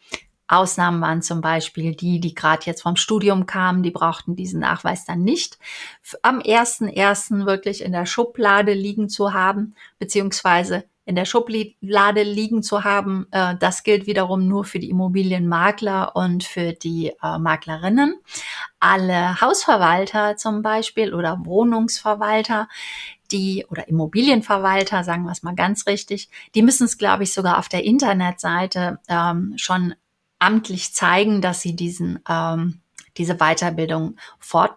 Ausnahmen 0.49 1.01
waren 1.01 1.23
zum 1.23 1.41
Beispiel 1.41 1.95
die, 1.95 2.21
die 2.21 2.35
gerade 2.35 2.67
jetzt 2.67 2.83
vom 2.83 2.97
Studium 2.97 3.47
kamen, 3.47 3.83
die 3.83 3.91
brauchten 3.91 4.37
diesen 4.37 4.61
Nachweis 4.61 5.05
dann 5.05 5.23
nicht 5.23 5.59
am 6.23 6.41
ersten 6.41 6.89
ersten 6.89 7.47
wirklich 7.47 7.83
in 7.83 7.93
der 7.93 8.07
Schublade 8.07 8.73
liegen 8.73 9.09
zu 9.09 9.33
haben, 9.33 9.75
beziehungsweise 9.99 10.85
in 11.07 11.17
der 11.17 11.25
Schublade 11.25 12.23
liegen 12.23 12.63
zu 12.63 12.85
haben. 12.85 13.27
Äh, 13.31 13.57
das 13.59 13.83
gilt 13.83 14.07
wiederum 14.07 14.49
nur 14.49 14.65
für 14.65 14.79
die 14.79 14.91
Immobilienmakler 14.91 16.17
und 16.17 16.45
für 16.45 16.73
die 16.73 17.13
äh, 17.23 17.39
Maklerinnen. 17.39 18.15
Alle 18.81 19.41
Hausverwalter 19.41 20.37
zum 20.37 20.63
Beispiel 20.63 21.15
oder 21.15 21.45
Wohnungsverwalter, 21.45 22.69
die 23.33 23.67
oder 23.69 23.89
Immobilienverwalter, 23.89 25.05
sagen 25.05 25.25
wir 25.25 25.33
es 25.33 25.43
mal 25.43 25.55
ganz 25.55 25.87
richtig, 25.87 26.29
die 26.55 26.63
müssen 26.63 26.85
es, 26.85 26.99
glaube 26.99 27.25
ich, 27.25 27.35
sogar 27.35 27.59
auf 27.59 27.69
der 27.69 27.85
Internetseite 27.85 28.99
ähm, 29.09 29.55
schon 29.57 29.95
amtlich 30.39 30.95
zeigen, 30.95 31.41
dass 31.41 31.61
sie 31.61 31.77
diesen, 31.77 32.21
ähm, 32.29 32.81
diese 33.17 33.37
Weiterbildung 33.37 34.17
fort 34.39 34.77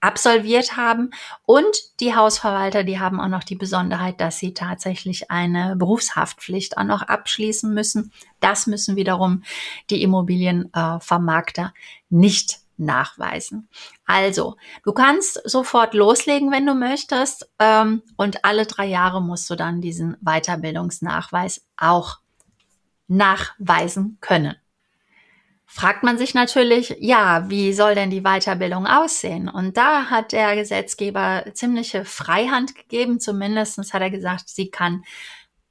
absolviert 0.00 0.76
haben. 0.76 1.10
Und 1.44 2.00
die 2.00 2.14
Hausverwalter, 2.14 2.82
die 2.82 2.98
haben 2.98 3.20
auch 3.20 3.28
noch 3.28 3.44
die 3.44 3.54
Besonderheit, 3.54 4.20
dass 4.20 4.38
sie 4.38 4.54
tatsächlich 4.54 5.30
eine 5.30 5.76
Berufshaftpflicht 5.76 6.76
auch 6.76 6.84
noch 6.84 7.02
abschließen 7.02 7.72
müssen. 7.72 8.12
Das 8.40 8.66
müssen 8.66 8.96
wiederum 8.96 9.44
die 9.90 10.02
Immobilienvermarkter 10.02 11.72
nicht 12.10 12.58
nachweisen. 12.76 13.68
Also, 14.04 14.56
du 14.82 14.92
kannst 14.92 15.40
sofort 15.48 15.94
loslegen, 15.94 16.50
wenn 16.50 16.66
du 16.66 16.74
möchtest. 16.74 17.48
Ähm, 17.60 18.02
und 18.16 18.44
alle 18.44 18.66
drei 18.66 18.86
Jahre 18.86 19.22
musst 19.22 19.48
du 19.48 19.54
dann 19.54 19.80
diesen 19.80 20.16
Weiterbildungsnachweis 20.20 21.64
auch 21.76 22.18
nachweisen 23.16 24.18
können 24.20 24.56
fragt 25.74 26.02
man 26.02 26.18
sich 26.18 26.34
natürlich, 26.34 26.94
ja, 27.00 27.48
wie 27.48 27.72
soll 27.72 27.94
denn 27.94 28.10
die 28.10 28.20
Weiterbildung 28.20 28.86
aussehen? 28.86 29.48
Und 29.48 29.78
da 29.78 30.10
hat 30.10 30.32
der 30.32 30.54
Gesetzgeber 30.54 31.46
ziemliche 31.54 32.04
Freihand 32.04 32.74
gegeben. 32.74 33.20
Zumindest 33.20 33.94
hat 33.94 34.02
er 34.02 34.10
gesagt, 34.10 34.50
sie 34.50 34.70
kann 34.70 35.02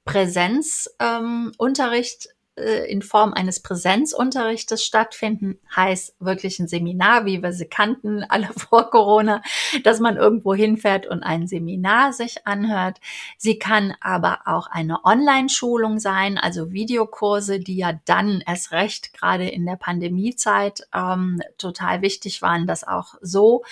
Präsenzunterricht 0.04 2.26
ähm, 2.26 2.32
äh, 2.32 2.41
in 2.56 3.02
Form 3.02 3.34
eines 3.34 3.62
Präsenzunterrichtes 3.62 4.84
stattfinden, 4.84 5.60
heißt 5.76 6.16
wirklich 6.20 6.60
ein 6.60 6.68
Seminar, 6.68 7.26
wie 7.26 7.42
wir 7.42 7.54
sie 7.54 7.68
kannten, 7.68 8.24
alle 8.30 8.48
vor 8.48 8.90
Corona, 8.90 9.42
dass 9.84 10.00
man 10.00 10.18
irgendwo 10.18 10.54
hinfährt 10.54 11.08
und 11.08 11.24
ein 11.24 11.48
Seminar 11.48 12.14
sich 12.14 12.46
anhört. 12.46 13.00
Sie 13.38 13.58
kann 13.58 13.96
aber 14.02 14.42
auch 14.46 14.68
eine 14.68 15.04
Online-Schulung 15.06 16.00
sein, 16.00 16.38
also 16.38 16.72
Videokurse, 16.72 17.60
die 17.60 17.78
ja 17.78 18.00
dann 18.06 18.44
erst 18.46 18.72
recht 18.72 19.14
gerade 19.14 19.48
in 19.48 19.66
der 19.66 19.78
Pandemiezeit 19.78 20.82
ähm, 20.94 21.42
total 21.58 22.02
wichtig 22.02 22.42
waren, 22.42 22.68
das 22.68 22.86
auch 22.86 23.16
so 23.22 23.64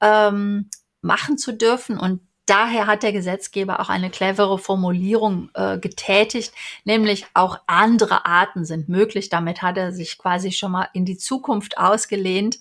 ähm, 0.00 0.68
machen 1.00 1.38
zu 1.38 1.52
dürfen 1.52 1.98
und 1.98 2.20
daher 2.46 2.86
hat 2.86 3.02
der 3.02 3.12
Gesetzgeber 3.12 3.80
auch 3.80 3.88
eine 3.88 4.10
clevere 4.10 4.58
Formulierung 4.58 5.50
äh, 5.54 5.78
getätigt, 5.78 6.52
nämlich 6.84 7.26
auch 7.34 7.58
andere 7.66 8.26
Arten 8.26 8.64
sind 8.64 8.88
möglich. 8.88 9.28
Damit 9.28 9.62
hat 9.62 9.76
er 9.76 9.92
sich 9.92 10.18
quasi 10.18 10.52
schon 10.52 10.72
mal 10.72 10.88
in 10.92 11.04
die 11.04 11.18
Zukunft 11.18 11.78
ausgelehnt. 11.78 12.58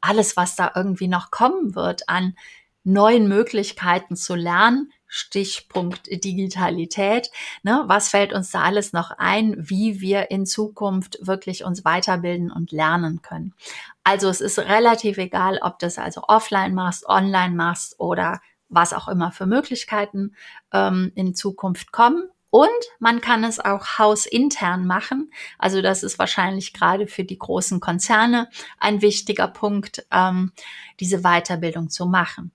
Alles, 0.00 0.36
was 0.36 0.56
da 0.56 0.72
irgendwie 0.74 1.08
noch 1.08 1.30
kommen 1.30 1.74
wird 1.74 2.08
an 2.08 2.36
neuen 2.84 3.28
Möglichkeiten 3.28 4.14
zu 4.14 4.34
lernen, 4.34 4.92
Stichpunkt 5.06 6.08
Digitalität. 6.24 7.30
Ne? 7.62 7.84
Was 7.86 8.08
fällt 8.08 8.32
uns 8.32 8.50
da 8.50 8.62
alles 8.62 8.92
noch 8.92 9.12
ein, 9.16 9.54
wie 9.56 10.00
wir 10.00 10.30
in 10.30 10.44
Zukunft 10.44 11.18
wirklich 11.20 11.64
uns 11.64 11.84
weiterbilden 11.84 12.50
und 12.50 12.72
lernen 12.72 13.22
können? 13.22 13.54
Also 14.02 14.28
es 14.28 14.40
ist 14.40 14.58
relativ 14.58 15.16
egal, 15.18 15.60
ob 15.62 15.78
das 15.78 15.98
also 15.98 16.24
offline 16.26 16.74
machst, 16.74 17.06
online 17.06 17.54
machst 17.54 17.98
oder 18.00 18.40
was 18.74 18.92
auch 18.92 19.08
immer 19.08 19.32
für 19.32 19.46
Möglichkeiten 19.46 20.34
ähm, 20.72 21.12
in 21.14 21.34
Zukunft 21.34 21.92
kommen. 21.92 22.24
Und 22.50 22.68
man 23.00 23.20
kann 23.20 23.42
es 23.42 23.58
auch 23.58 23.98
hausintern 23.98 24.86
machen. 24.86 25.32
Also 25.58 25.82
das 25.82 26.04
ist 26.04 26.20
wahrscheinlich 26.20 26.72
gerade 26.72 27.08
für 27.08 27.24
die 27.24 27.38
großen 27.38 27.80
Konzerne 27.80 28.48
ein 28.78 29.02
wichtiger 29.02 29.48
Punkt, 29.48 30.06
ähm, 30.12 30.52
diese 31.00 31.22
Weiterbildung 31.22 31.90
zu 31.90 32.06
machen. 32.06 32.52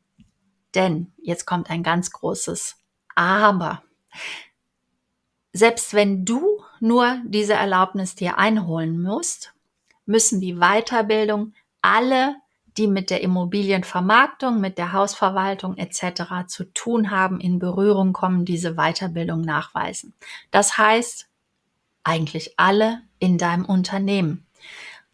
Denn 0.74 1.12
jetzt 1.22 1.46
kommt 1.46 1.70
ein 1.70 1.84
ganz 1.84 2.12
großes 2.12 2.78
Aber. 3.16 3.84
Selbst 5.52 5.94
wenn 5.94 6.24
du 6.24 6.62
nur 6.80 7.20
diese 7.26 7.54
Erlaubnis 7.54 8.16
dir 8.16 8.38
einholen 8.38 9.02
musst, 9.02 9.54
müssen 10.06 10.40
die 10.40 10.56
Weiterbildung 10.56 11.54
alle 11.82 12.36
die 12.80 12.88
mit 12.88 13.10
der 13.10 13.22
Immobilienvermarktung, 13.22 14.60
mit 14.60 14.78
der 14.78 14.94
Hausverwaltung 14.94 15.78
etc. 15.78 16.48
zu 16.48 16.64
tun 16.74 17.12
haben, 17.12 17.40
in 17.40 17.60
Berührung 17.60 18.14
kommen, 18.14 18.46
diese 18.46 18.76
Weiterbildung 18.76 19.42
nachweisen. 19.42 20.14
Das 20.50 20.78
heißt, 20.78 21.28
eigentlich 22.04 22.58
alle 22.58 23.02
in 23.20 23.38
deinem 23.38 23.66
Unternehmen. 23.66 24.48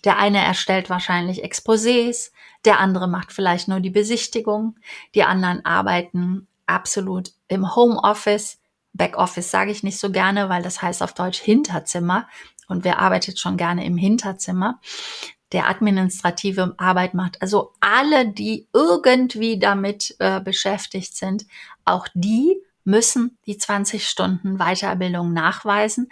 Der 0.04 0.20
eine 0.20 0.46
erstellt 0.46 0.92
wahrscheinlich 0.92 1.44
Exposés, 1.44 2.32
der 2.64 2.80
andere 2.80 3.08
macht 3.08 3.34
vielleicht 3.34 3.68
nur 3.68 3.80
die 3.80 3.90
Besichtigung, 3.90 4.76
die 5.16 5.24
anderen 5.24 5.66
arbeiten 5.66 6.48
absolut 6.68 7.32
im 7.48 7.76
Homeoffice. 7.76 8.60
Backoffice 8.94 9.50
sage 9.50 9.72
ich 9.72 9.82
nicht 9.82 10.00
so 10.00 10.12
gerne, 10.12 10.50
weil 10.50 10.62
das 10.62 10.82
heißt 10.82 11.02
auf 11.02 11.14
Deutsch 11.14 11.40
Hinterzimmer. 11.40 12.28
Und 12.68 12.84
wer 12.84 13.00
arbeitet 13.00 13.40
schon 13.40 13.58
gerne 13.58 13.86
im 13.86 13.98
Hinterzimmer? 13.98 14.80
Der 15.56 15.70
administrative 15.70 16.76
Arbeit 16.78 17.14
macht. 17.14 17.42
Also 17.42 17.72
alle, 17.80 18.28
die 18.28 18.68
irgendwie 18.74 19.58
damit 19.58 20.14
äh, 20.20 20.42
beschäftigt 20.42 21.16
sind, 21.16 21.46
auch 21.86 22.10
die 22.14 22.58
müssen 22.84 23.38
die 23.46 23.58
20 23.58 24.06
Stunden 24.06 24.58
Weiterbildung 24.58 25.32
nachweisen. 25.32 26.12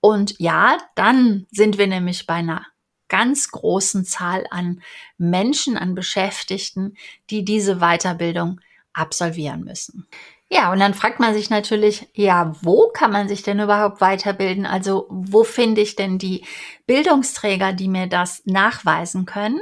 Und 0.00 0.38
ja, 0.38 0.78
dann 0.94 1.46
sind 1.50 1.76
wir 1.76 1.86
nämlich 1.86 2.26
bei 2.26 2.36
einer 2.36 2.66
ganz 3.08 3.50
großen 3.50 4.06
Zahl 4.06 4.46
an 4.50 4.80
Menschen, 5.18 5.76
an 5.76 5.94
Beschäftigten, 5.94 6.96
die 7.28 7.44
diese 7.44 7.80
Weiterbildung 7.80 8.58
absolvieren 8.94 9.64
müssen. 9.64 10.08
Ja, 10.50 10.72
und 10.72 10.80
dann 10.80 10.94
fragt 10.94 11.20
man 11.20 11.34
sich 11.34 11.50
natürlich, 11.50 12.08
ja, 12.14 12.54
wo 12.62 12.88
kann 12.88 13.12
man 13.12 13.28
sich 13.28 13.42
denn 13.42 13.60
überhaupt 13.60 14.00
weiterbilden? 14.00 14.64
Also 14.64 15.06
wo 15.10 15.44
finde 15.44 15.82
ich 15.82 15.94
denn 15.94 16.18
die 16.18 16.46
Bildungsträger, 16.86 17.74
die 17.74 17.88
mir 17.88 18.06
das 18.06 18.42
nachweisen 18.46 19.26
können? 19.26 19.60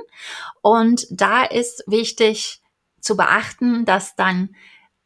Und 0.63 1.07
da 1.11 1.43
ist 1.43 1.83
wichtig 1.89 2.63
zu 3.01 3.17
beachten, 3.17 3.85
dass 3.85 4.15
dann 4.15 4.55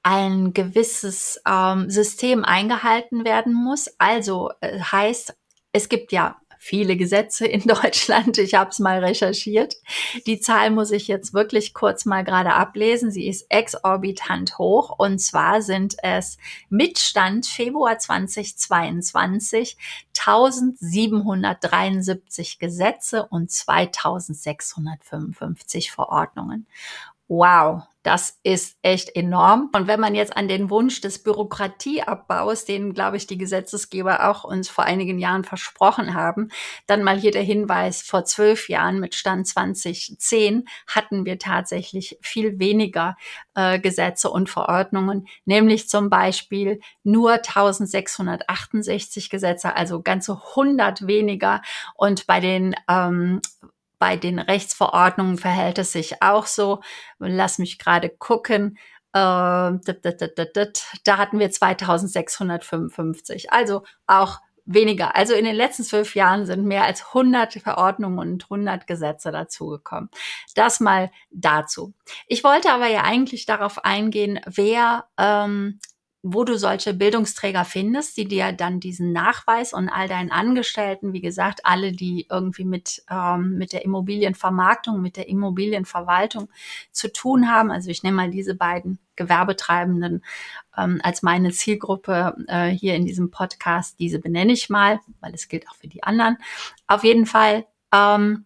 ein 0.02 0.52
gewisses 0.52 1.40
ähm, 1.46 1.88
System 1.88 2.44
eingehalten 2.44 3.24
werden 3.24 3.54
muss. 3.54 3.88
Also 3.98 4.50
äh, 4.60 4.80
heißt, 4.80 5.34
es 5.72 5.88
gibt 5.88 6.12
ja 6.12 6.36
viele 6.62 6.98
Gesetze 6.98 7.46
in 7.46 7.62
Deutschland. 7.66 8.36
Ich 8.36 8.52
habe 8.54 8.68
es 8.68 8.78
mal 8.78 9.02
recherchiert. 9.02 9.76
Die 10.26 10.40
Zahl 10.40 10.68
muss 10.70 10.90
ich 10.90 11.08
jetzt 11.08 11.32
wirklich 11.32 11.72
kurz 11.72 12.04
mal 12.04 12.22
gerade 12.22 12.52
ablesen. 12.52 13.10
Sie 13.10 13.26
ist 13.26 13.46
exorbitant 13.48 14.58
hoch. 14.58 14.94
Und 14.98 15.20
zwar 15.20 15.62
sind 15.62 15.96
es 16.02 16.36
mit 16.68 16.98
Stand 16.98 17.46
Februar 17.46 17.98
2022 17.98 19.78
1773 20.18 22.58
Gesetze 22.58 23.26
und 23.26 23.50
2655 23.50 25.90
Verordnungen. 25.90 26.66
Wow, 27.32 27.84
das 28.02 28.40
ist 28.42 28.76
echt 28.82 29.14
enorm. 29.14 29.70
Und 29.72 29.86
wenn 29.86 30.00
man 30.00 30.16
jetzt 30.16 30.36
an 30.36 30.48
den 30.48 30.68
Wunsch 30.68 31.00
des 31.00 31.22
Bürokratieabbaus, 31.22 32.64
den, 32.64 32.92
glaube 32.92 33.18
ich, 33.18 33.28
die 33.28 33.38
Gesetzesgeber 33.38 34.28
auch 34.28 34.42
uns 34.42 34.68
vor 34.68 34.82
einigen 34.82 35.20
Jahren 35.20 35.44
versprochen 35.44 36.14
haben, 36.14 36.48
dann 36.88 37.04
mal 37.04 37.16
hier 37.16 37.30
der 37.30 37.44
Hinweis, 37.44 38.02
vor 38.02 38.24
zwölf 38.24 38.68
Jahren 38.68 38.98
mit 38.98 39.14
Stand 39.14 39.46
2010 39.46 40.64
hatten 40.88 41.24
wir 41.24 41.38
tatsächlich 41.38 42.18
viel 42.20 42.58
weniger 42.58 43.14
äh, 43.54 43.78
Gesetze 43.78 44.28
und 44.28 44.50
Verordnungen, 44.50 45.28
nämlich 45.44 45.88
zum 45.88 46.10
Beispiel 46.10 46.80
nur 47.04 47.34
1668 47.34 49.30
Gesetze, 49.30 49.76
also 49.76 50.02
ganze 50.02 50.32
100 50.32 51.06
weniger. 51.06 51.62
Und 51.94 52.26
bei 52.26 52.40
den 52.40 52.74
ähm, 52.88 53.40
bei 54.00 54.16
den 54.16 54.40
Rechtsverordnungen 54.40 55.38
verhält 55.38 55.78
es 55.78 55.92
sich 55.92 56.22
auch 56.22 56.46
so. 56.46 56.80
Lass 57.20 57.58
mich 57.58 57.78
gerade 57.78 58.08
gucken. 58.08 58.78
Äh, 59.12 59.18
da 59.18 59.78
hatten 61.06 61.38
wir 61.38 61.50
2655. 61.50 63.52
Also 63.52 63.84
auch 64.06 64.40
weniger. 64.64 65.16
Also 65.16 65.34
in 65.34 65.44
den 65.44 65.54
letzten 65.54 65.84
zwölf 65.84 66.14
Jahren 66.14 66.46
sind 66.46 66.64
mehr 66.64 66.84
als 66.84 67.08
100 67.08 67.54
Verordnungen 67.54 68.18
und 68.18 68.44
100 68.44 68.86
Gesetze 68.86 69.32
dazugekommen. 69.32 70.10
Das 70.54 70.80
mal 70.80 71.10
dazu. 71.30 71.92
Ich 72.26 72.42
wollte 72.42 72.72
aber 72.72 72.86
ja 72.86 73.02
eigentlich 73.02 73.46
darauf 73.46 73.84
eingehen, 73.84 74.40
wer 74.46 75.08
ähm, 75.18 75.80
wo 76.22 76.44
du 76.44 76.58
solche 76.58 76.92
Bildungsträger 76.92 77.64
findest, 77.64 78.16
die 78.18 78.28
dir 78.28 78.52
dann 78.52 78.78
diesen 78.78 79.12
Nachweis 79.12 79.72
und 79.72 79.88
all 79.88 80.06
deinen 80.06 80.30
Angestellten, 80.30 81.14
wie 81.14 81.22
gesagt, 81.22 81.60
alle, 81.64 81.92
die 81.92 82.26
irgendwie 82.30 82.66
mit, 82.66 83.02
ähm, 83.10 83.56
mit 83.56 83.72
der 83.72 83.84
Immobilienvermarktung, 83.84 85.00
mit 85.00 85.16
der 85.16 85.28
Immobilienverwaltung 85.28 86.50
zu 86.92 87.10
tun 87.10 87.50
haben. 87.50 87.70
Also 87.70 87.90
ich 87.90 88.02
nehme 88.02 88.16
mal 88.16 88.30
diese 88.30 88.54
beiden 88.54 88.98
Gewerbetreibenden 89.16 90.22
ähm, 90.76 91.00
als 91.02 91.22
meine 91.22 91.52
Zielgruppe 91.52 92.36
äh, 92.48 92.68
hier 92.68 92.96
in 92.96 93.06
diesem 93.06 93.30
Podcast. 93.30 93.98
Diese 93.98 94.18
benenne 94.18 94.52
ich 94.52 94.68
mal, 94.68 95.00
weil 95.20 95.34
es 95.34 95.48
gilt 95.48 95.68
auch 95.68 95.74
für 95.74 95.88
die 95.88 96.02
anderen. 96.02 96.36
Auf 96.86 97.02
jeden 97.02 97.24
Fall. 97.24 97.66
Ähm, 97.92 98.44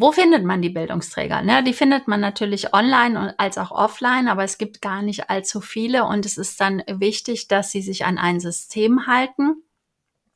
wo 0.00 0.12
findet 0.12 0.44
man 0.44 0.62
die 0.62 0.70
Bildungsträger? 0.70 1.42
Ne? 1.42 1.62
Die 1.62 1.74
findet 1.74 2.08
man 2.08 2.20
natürlich 2.20 2.72
online 2.72 3.38
als 3.38 3.58
auch 3.58 3.70
offline, 3.70 4.28
aber 4.28 4.44
es 4.44 4.56
gibt 4.56 4.80
gar 4.80 5.02
nicht 5.02 5.28
allzu 5.28 5.60
viele 5.60 6.04
und 6.04 6.24
es 6.24 6.38
ist 6.38 6.58
dann 6.58 6.82
wichtig, 6.88 7.48
dass 7.48 7.70
sie 7.70 7.82
sich 7.82 8.06
an 8.06 8.16
ein 8.16 8.40
System 8.40 9.06
halten 9.06 9.62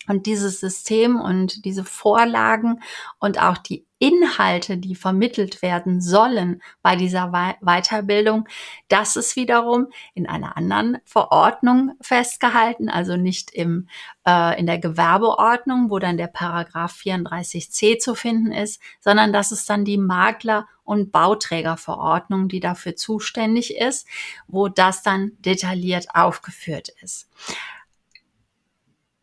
und 0.07 0.27
dieses 0.27 0.61
System 0.61 1.19
und 1.19 1.65
diese 1.65 1.83
Vorlagen 1.83 2.83
und 3.21 3.41
auch 3.41 3.57
die 3.57 3.87
Inhalte, 4.05 4.77
die 4.77 4.95
vermittelt 4.95 5.63
werden 5.63 6.03
sollen 6.03 6.61
bei 6.83 6.95
dieser 6.95 7.33
Weiterbildung, 7.63 8.47
das 8.89 9.17
ist 9.17 9.35
wiederum 9.35 9.87
in 10.13 10.29
einer 10.29 10.59
anderen 10.59 10.99
Verordnung 11.07 11.93
festgehalten, 12.03 12.91
also 12.91 13.17
nicht 13.17 13.51
im, 13.53 13.89
äh, 14.27 14.61
in 14.61 14.67
der 14.67 14.79
Gewerbeordnung, 14.79 15.89
wo 15.89 15.99
dann 15.99 16.19
der 16.19 16.27
Paragraph 16.27 17.01
34c 17.03 17.99
zu 17.99 18.15
finden 18.15 18.53
ist, 18.53 18.79
sondern 19.01 19.33
das 19.33 19.53
ist 19.53 19.71
dann 19.71 19.87
die 19.87 19.99
Makler- 19.99 20.69
und 20.83 21.11
Bauträgerverordnung, 21.11 22.49
die 22.49 22.61
dafür 22.61 22.97
zuständig 22.97 23.75
ist, 23.75 24.07
wo 24.47 24.69
das 24.69 25.03
dann 25.03 25.33
detailliert 25.39 26.09
aufgeführt 26.15 26.91
ist 27.01 27.31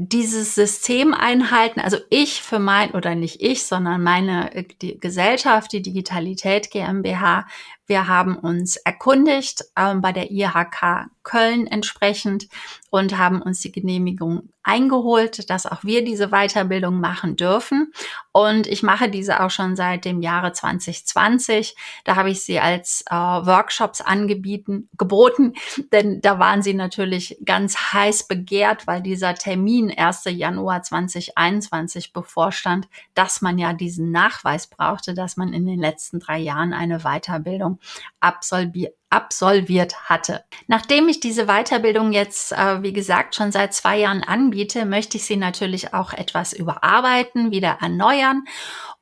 dieses 0.07 0.55
System 0.55 1.13
einhalten, 1.13 1.79
also 1.79 1.97
ich 2.09 2.41
für 2.41 2.57
mein, 2.57 2.91
oder 2.91 3.13
nicht 3.13 3.41
ich, 3.41 3.65
sondern 3.65 4.01
meine 4.01 4.53
äh, 4.55 4.63
die 4.81 4.99
Gesellschaft, 4.99 5.71
die 5.73 5.83
Digitalität 5.83 6.71
GmbH, 6.71 7.45
wir 7.91 8.07
haben 8.07 8.37
uns 8.37 8.77
erkundigt 8.77 9.65
ähm, 9.75 9.99
bei 9.99 10.13
der 10.13 10.31
IHK 10.31 11.09
Köln 11.23 11.67
entsprechend 11.67 12.47
und 12.89 13.17
haben 13.17 13.41
uns 13.41 13.61
die 13.61 13.71
Genehmigung 13.71 14.49
eingeholt, 14.63 15.49
dass 15.49 15.65
auch 15.65 15.83
wir 15.83 16.03
diese 16.03 16.29
Weiterbildung 16.29 16.99
machen 16.99 17.35
dürfen. 17.35 17.91
Und 18.31 18.67
ich 18.67 18.83
mache 18.83 19.09
diese 19.09 19.41
auch 19.41 19.49
schon 19.49 19.75
seit 19.75 20.05
dem 20.05 20.21
Jahre 20.21 20.51
2020. 20.51 21.75
Da 22.03 22.15
habe 22.15 22.29
ich 22.29 22.43
sie 22.43 22.59
als 22.59 23.03
äh, 23.09 23.15
Workshops 23.15 24.01
angebieten, 24.01 24.89
geboten, 24.97 25.53
denn 25.91 26.21
da 26.21 26.37
waren 26.37 26.61
sie 26.61 26.73
natürlich 26.73 27.37
ganz 27.45 27.93
heiß 27.93 28.27
begehrt, 28.27 28.87
weil 28.87 29.01
dieser 29.01 29.35
Termin 29.35 29.91
1. 29.95 30.25
Januar 30.25 30.83
2021 30.83 32.13
bevorstand, 32.13 32.87
dass 33.15 33.41
man 33.41 33.57
ja 33.57 33.73
diesen 33.73 34.11
Nachweis 34.11 34.67
brauchte, 34.67 35.13
dass 35.13 35.37
man 35.37 35.53
in 35.53 35.65
den 35.65 35.79
letzten 35.79 36.19
drei 36.19 36.39
Jahren 36.39 36.73
eine 36.73 36.99
Weiterbildung 36.99 37.79
absolviert 38.19 38.93
absolviert 39.11 40.09
hatte. 40.09 40.45
Nachdem 40.67 41.09
ich 41.09 41.19
diese 41.19 41.45
Weiterbildung 41.45 42.13
jetzt, 42.13 42.53
äh, 42.53 42.81
wie 42.81 42.93
gesagt, 42.93 43.35
schon 43.35 43.51
seit 43.51 43.73
zwei 43.73 43.99
Jahren 43.99 44.23
anbiete, 44.23 44.85
möchte 44.85 45.17
ich 45.17 45.25
sie 45.25 45.35
natürlich 45.35 45.93
auch 45.93 46.13
etwas 46.13 46.53
überarbeiten, 46.53 47.51
wieder 47.51 47.77
erneuern. 47.81 48.45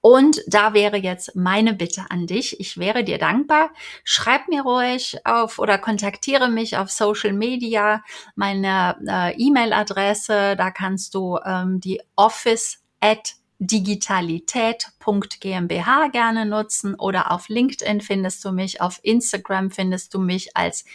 Und 0.01 0.41
da 0.47 0.73
wäre 0.73 0.97
jetzt 0.97 1.35
meine 1.35 1.73
Bitte 1.73 2.05
an 2.09 2.25
dich. 2.25 2.59
Ich 2.59 2.79
wäre 2.79 3.03
dir 3.03 3.19
dankbar. 3.19 3.69
Schreib 4.03 4.47
mir 4.47 4.63
ruhig 4.63 5.17
auf 5.25 5.59
oder 5.59 5.77
kontaktiere 5.77 6.49
mich 6.49 6.75
auf 6.75 6.89
Social 6.89 7.33
Media, 7.33 8.03
meine 8.35 8.97
äh, 9.07 9.35
E-Mail-Adresse. 9.37 10.55
Da 10.55 10.71
kannst 10.71 11.13
du 11.13 11.37
ähm, 11.45 11.79
die 11.81 12.01
Office 12.15 12.81
at 12.99 13.35
digitalität.gmbH 13.59 16.07
gerne 16.07 16.45
nutzen 16.45 16.95
oder 16.95 17.31
auf 17.31 17.49
LinkedIn 17.49 18.01
findest 18.01 18.43
du 18.43 18.51
mich, 18.51 18.81
auf 18.81 18.99
Instagram 19.03 19.69
findest 19.69 20.13
du 20.13 20.19
mich 20.19 20.57
als 20.57 20.85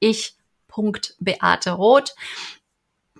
ich.beate 0.00 1.72
Roth 1.72 2.14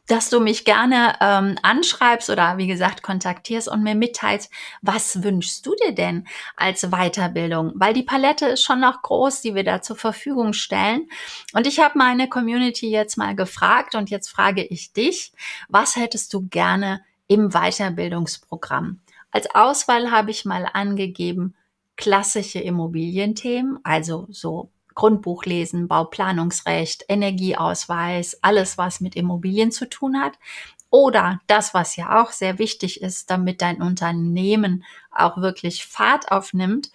dass 0.06 0.28
du 0.28 0.40
mich 0.40 0.64
gerne 0.64 1.16
ähm, 1.20 1.56
anschreibst 1.62 2.28
oder 2.28 2.58
wie 2.58 2.66
gesagt 2.66 3.02
kontaktierst 3.02 3.68
und 3.68 3.82
mir 3.82 3.94
mitteilst, 3.94 4.50
was 4.82 5.22
wünschst 5.22 5.64
du 5.64 5.74
dir 5.82 5.92
denn 5.92 6.26
als 6.56 6.90
Weiterbildung? 6.90 7.72
Weil 7.74 7.94
die 7.94 8.02
Palette 8.02 8.46
ist 8.46 8.62
schon 8.62 8.80
noch 8.80 9.00
groß, 9.00 9.40
die 9.40 9.54
wir 9.54 9.64
da 9.64 9.80
zur 9.80 9.96
Verfügung 9.96 10.52
stellen. 10.52 11.08
Und 11.54 11.66
ich 11.66 11.80
habe 11.80 11.96
meine 11.96 12.28
Community 12.28 12.90
jetzt 12.90 13.16
mal 13.16 13.34
gefragt 13.34 13.94
und 13.94 14.10
jetzt 14.10 14.28
frage 14.28 14.62
ich 14.62 14.92
dich, 14.92 15.32
was 15.68 15.96
hättest 15.96 16.34
du 16.34 16.46
gerne 16.48 17.02
im 17.26 17.50
Weiterbildungsprogramm. 17.50 19.00
Als 19.30 19.52
Auswahl 19.54 20.10
habe 20.10 20.30
ich 20.30 20.44
mal 20.44 20.68
angegeben 20.72 21.54
klassische 21.96 22.60
Immobilienthemen, 22.60 23.78
also 23.84 24.26
so 24.30 24.70
Grundbuch 24.94 25.44
lesen, 25.44 25.88
Bauplanungsrecht, 25.88 27.04
Energieausweis, 27.08 28.38
alles 28.42 28.78
was 28.78 29.00
mit 29.00 29.16
Immobilien 29.16 29.72
zu 29.72 29.88
tun 29.88 30.20
hat. 30.20 30.38
Oder 30.90 31.40
das, 31.48 31.74
was 31.74 31.96
ja 31.96 32.22
auch 32.22 32.30
sehr 32.30 32.60
wichtig 32.60 33.00
ist, 33.02 33.28
damit 33.28 33.60
dein 33.60 33.82
Unternehmen 33.82 34.84
auch 35.10 35.38
wirklich 35.38 35.84
Fahrt 35.84 36.30
aufnimmt, 36.30 36.90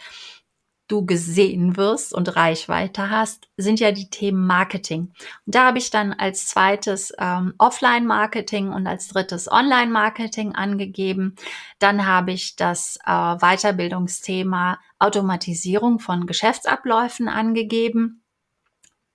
du 0.89 1.05
gesehen 1.05 1.77
wirst 1.77 2.13
und 2.13 2.35
Reichweite 2.35 3.09
hast, 3.09 3.47
sind 3.55 3.79
ja 3.79 3.91
die 3.91 4.09
Themen 4.09 4.45
Marketing. 4.45 5.13
Und 5.45 5.55
da 5.55 5.67
habe 5.67 5.77
ich 5.77 5.91
dann 5.91 6.11
als 6.13 6.47
zweites 6.47 7.13
ähm, 7.17 7.53
Offline-Marketing 7.57 8.73
und 8.73 8.87
als 8.87 9.07
drittes 9.07 9.49
Online-Marketing 9.49 10.55
angegeben. 10.55 11.35
Dann 11.77 12.05
habe 12.05 12.31
ich 12.33 12.55
das 12.57 12.97
äh, 13.05 13.11
Weiterbildungsthema 13.11 14.79
Automatisierung 14.97 15.99
von 15.99 16.25
Geschäftsabläufen 16.25 17.29
angegeben. 17.29 18.23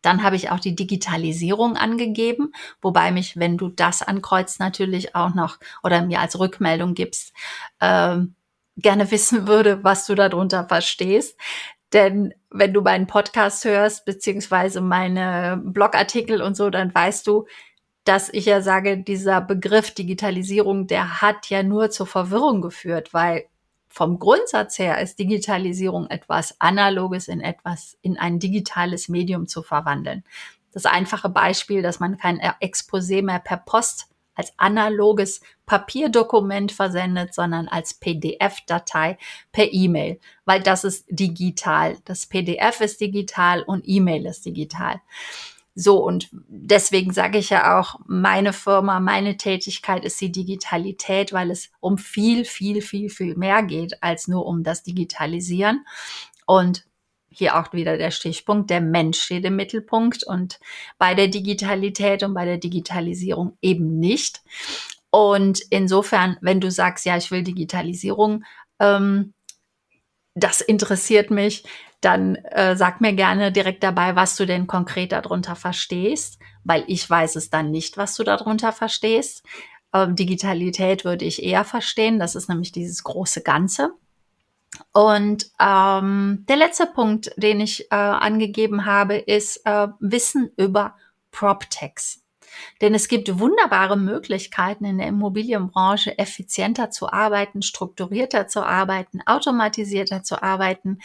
Dann 0.00 0.22
habe 0.22 0.36
ich 0.36 0.50
auch 0.50 0.60
die 0.60 0.76
Digitalisierung 0.76 1.76
angegeben, 1.76 2.52
wobei 2.82 3.10
mich, 3.10 3.38
wenn 3.38 3.56
du 3.56 3.68
das 3.68 4.02
ankreuzt, 4.02 4.60
natürlich 4.60 5.14
auch 5.14 5.34
noch 5.34 5.58
oder 5.82 6.02
mir 6.02 6.20
als 6.20 6.38
Rückmeldung 6.38 6.94
gibst, 6.94 7.32
ähm, 7.80 8.36
gerne 8.76 9.10
wissen 9.10 9.46
würde, 9.46 9.84
was 9.84 10.06
du 10.06 10.14
darunter 10.14 10.66
verstehst. 10.66 11.38
Denn 11.92 12.34
wenn 12.50 12.72
du 12.72 12.80
meinen 12.80 13.06
Podcast 13.06 13.64
hörst, 13.64 14.04
beziehungsweise 14.04 14.80
meine 14.80 15.60
Blogartikel 15.64 16.42
und 16.42 16.56
so, 16.56 16.70
dann 16.70 16.94
weißt 16.94 17.26
du, 17.26 17.46
dass 18.04 18.28
ich 18.28 18.46
ja 18.46 18.60
sage, 18.60 18.98
dieser 18.98 19.40
Begriff 19.40 19.92
Digitalisierung, 19.92 20.86
der 20.86 21.22
hat 21.22 21.48
ja 21.50 21.62
nur 21.62 21.90
zur 21.90 22.06
Verwirrung 22.06 22.60
geführt, 22.60 23.14
weil 23.14 23.44
vom 23.88 24.18
Grundsatz 24.18 24.78
her 24.78 25.00
ist 25.00 25.20
Digitalisierung 25.20 26.08
etwas 26.10 26.60
Analoges 26.60 27.28
in 27.28 27.40
etwas, 27.40 27.96
in 28.02 28.18
ein 28.18 28.40
digitales 28.40 29.08
Medium 29.08 29.46
zu 29.46 29.62
verwandeln. 29.62 30.24
Das 30.72 30.84
einfache 30.84 31.28
Beispiel, 31.28 31.80
dass 31.80 32.00
man 32.00 32.18
kein 32.18 32.40
Exposé 32.40 33.22
mehr 33.22 33.38
per 33.38 33.58
Post 33.58 34.08
als 34.34 34.52
analoges 34.56 35.40
Papierdokument 35.66 36.72
versendet, 36.72 37.34
sondern 37.34 37.68
als 37.68 37.94
PDF-Datei 37.94 39.18
per 39.52 39.72
E-Mail, 39.72 40.18
weil 40.44 40.60
das 40.60 40.84
ist 40.84 41.06
digital. 41.08 41.96
Das 42.04 42.26
PDF 42.26 42.80
ist 42.80 43.00
digital 43.00 43.62
und 43.62 43.82
E-Mail 43.86 44.26
ist 44.26 44.44
digital. 44.44 45.00
So, 45.76 46.04
und 46.04 46.28
deswegen 46.32 47.12
sage 47.12 47.38
ich 47.38 47.50
ja 47.50 47.78
auch, 47.80 47.96
meine 48.06 48.52
Firma, 48.52 49.00
meine 49.00 49.36
Tätigkeit 49.36 50.04
ist 50.04 50.20
die 50.20 50.30
Digitalität, 50.30 51.32
weil 51.32 51.50
es 51.50 51.70
um 51.80 51.98
viel, 51.98 52.44
viel, 52.44 52.80
viel, 52.80 53.10
viel 53.10 53.34
mehr 53.34 53.64
geht 53.64 54.00
als 54.00 54.28
nur 54.28 54.46
um 54.46 54.62
das 54.62 54.84
Digitalisieren. 54.84 55.84
Und 56.46 56.84
hier 57.36 57.58
auch 57.58 57.72
wieder 57.72 57.96
der 57.96 58.10
Stichpunkt, 58.10 58.70
der 58.70 58.80
Mensch 58.80 59.20
steht 59.20 59.44
im 59.44 59.56
Mittelpunkt 59.56 60.24
und 60.24 60.58
bei 60.98 61.14
der 61.14 61.28
Digitalität 61.28 62.22
und 62.22 62.34
bei 62.34 62.44
der 62.44 62.58
Digitalisierung 62.58 63.56
eben 63.62 63.98
nicht. 63.98 64.42
Und 65.10 65.60
insofern, 65.70 66.36
wenn 66.40 66.60
du 66.60 66.70
sagst, 66.70 67.04
ja, 67.04 67.16
ich 67.16 67.30
will 67.30 67.42
Digitalisierung, 67.42 68.44
ähm, 68.80 69.32
das 70.34 70.60
interessiert 70.60 71.30
mich, 71.30 71.64
dann 72.00 72.34
äh, 72.36 72.76
sag 72.76 73.00
mir 73.00 73.12
gerne 73.12 73.52
direkt 73.52 73.82
dabei, 73.82 74.16
was 74.16 74.36
du 74.36 74.46
denn 74.46 74.66
konkret 74.66 75.12
darunter 75.12 75.56
verstehst, 75.56 76.38
weil 76.64 76.84
ich 76.86 77.08
weiß 77.08 77.36
es 77.36 77.50
dann 77.50 77.70
nicht, 77.70 77.96
was 77.96 78.14
du 78.16 78.24
darunter 78.24 78.72
verstehst. 78.72 79.44
Ähm, 79.94 80.16
Digitalität 80.16 81.04
würde 81.04 81.24
ich 81.24 81.42
eher 81.42 81.64
verstehen, 81.64 82.18
das 82.18 82.34
ist 82.34 82.48
nämlich 82.48 82.72
dieses 82.72 83.04
große 83.04 83.42
Ganze. 83.42 83.92
Und 84.92 85.50
ähm, 85.60 86.44
der 86.48 86.56
letzte 86.56 86.86
Punkt, 86.86 87.32
den 87.36 87.60
ich 87.60 87.90
äh, 87.90 87.94
angegeben 87.96 88.86
habe, 88.86 89.16
ist 89.16 89.64
äh, 89.64 89.88
Wissen 90.00 90.50
über 90.56 90.96
PropTechs. 91.30 92.24
Denn 92.80 92.94
es 92.94 93.08
gibt 93.08 93.38
wunderbare 93.38 93.96
Möglichkeiten 93.96 94.84
in 94.84 94.98
der 94.98 95.08
Immobilienbranche, 95.08 96.18
effizienter 96.18 96.90
zu 96.90 97.12
arbeiten, 97.12 97.62
strukturierter 97.62 98.46
zu 98.46 98.62
arbeiten, 98.64 99.20
automatisierter 99.26 100.22
zu 100.22 100.42
arbeiten. 100.42 100.98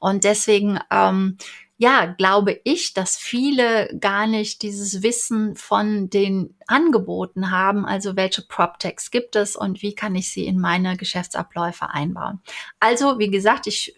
Und 0.00 0.24
deswegen 0.24 0.80
ähm, 0.90 1.36
ja, 1.76 2.06
glaube 2.06 2.60
ich, 2.64 2.94
dass 2.94 3.16
viele 3.16 3.88
gar 3.98 4.26
nicht 4.26 4.62
dieses 4.62 5.02
Wissen 5.02 5.56
von 5.56 6.08
den 6.08 6.56
Angeboten 6.66 7.50
haben, 7.50 7.84
also 7.84 8.16
welche 8.16 8.42
PropTechs 8.42 9.10
gibt 9.10 9.36
es 9.36 9.56
und 9.56 9.82
wie 9.82 9.94
kann 9.94 10.14
ich 10.14 10.30
sie 10.30 10.46
in 10.46 10.58
meine 10.58 10.96
Geschäftsabläufe 10.96 11.90
einbauen. 11.90 12.40
Also, 12.80 13.18
wie 13.18 13.30
gesagt, 13.30 13.66
ich 13.66 13.94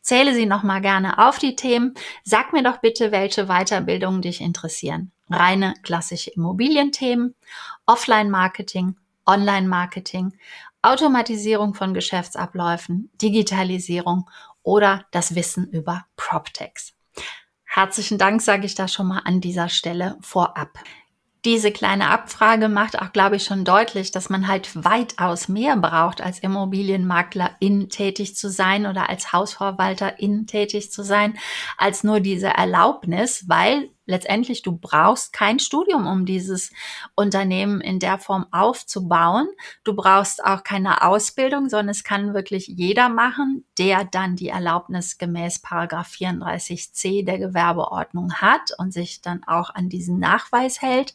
zähle 0.00 0.34
sie 0.34 0.46
nochmal 0.46 0.80
gerne 0.80 1.26
auf 1.26 1.38
die 1.38 1.56
Themen. 1.56 1.94
Sag 2.24 2.52
mir 2.52 2.62
doch 2.62 2.78
bitte, 2.78 3.12
welche 3.12 3.46
Weiterbildungen 3.46 4.20
dich 4.20 4.40
interessieren 4.40 5.12
reine 5.30 5.74
klassische 5.82 6.30
Immobilienthemen, 6.30 7.34
Offline-Marketing, 7.86 8.96
Online-Marketing, 9.26 10.32
Automatisierung 10.82 11.74
von 11.74 11.94
Geschäftsabläufen, 11.94 13.10
Digitalisierung 13.20 14.28
oder 14.62 15.06
das 15.12 15.34
Wissen 15.34 15.68
über 15.70 16.06
PropTechs. 16.16 16.93
Herzlichen 17.74 18.18
Dank 18.18 18.40
sage 18.40 18.66
ich 18.66 18.76
da 18.76 18.86
schon 18.86 19.08
mal 19.08 19.22
an 19.24 19.40
dieser 19.40 19.68
Stelle 19.68 20.16
vorab. 20.20 20.78
Diese 21.44 21.72
kleine 21.72 22.08
Abfrage 22.08 22.68
macht 22.68 23.02
auch, 23.02 23.12
glaube 23.12 23.34
ich, 23.34 23.42
schon 23.42 23.64
deutlich, 23.64 24.12
dass 24.12 24.30
man 24.30 24.46
halt 24.46 24.84
weitaus 24.84 25.48
mehr 25.48 25.76
braucht, 25.76 26.20
als 26.20 26.38
Immobilienmaklerin 26.38 27.88
tätig 27.88 28.36
zu 28.36 28.48
sein 28.48 28.86
oder 28.86 29.10
als 29.10 29.32
Hausverwalterin 29.32 30.46
tätig 30.46 30.92
zu 30.92 31.02
sein, 31.02 31.36
als 31.76 32.04
nur 32.04 32.20
diese 32.20 32.46
Erlaubnis, 32.46 33.48
weil 33.48 33.90
letztendlich, 34.06 34.62
du 34.62 34.76
brauchst 34.76 35.32
kein 35.32 35.58
Studium, 35.58 36.06
um 36.06 36.26
dieses 36.26 36.70
Unternehmen 37.14 37.80
in 37.80 37.98
der 37.98 38.18
Form 38.18 38.46
aufzubauen. 38.52 39.48
Du 39.82 39.94
brauchst 39.94 40.44
auch 40.44 40.62
keine 40.62 41.02
Ausbildung, 41.02 41.68
sondern 41.68 41.90
es 41.90 42.04
kann 42.04 42.34
wirklich 42.34 42.66
jeder 42.66 43.08
machen, 43.08 43.64
der 43.78 44.04
dann 44.04 44.36
die 44.36 44.48
Erlaubnis 44.48 45.18
gemäß 45.18 45.60
Paragraph 45.60 46.08
34c 46.08 47.24
der 47.24 47.38
Gewerbeordnung 47.38 48.34
hat 48.34 48.72
und 48.78 48.92
sich 48.92 49.20
dann 49.20 49.42
auch 49.44 49.70
an 49.70 49.88
diesen 49.88 50.18
Nachweis 50.18 50.82
hält 50.82 51.14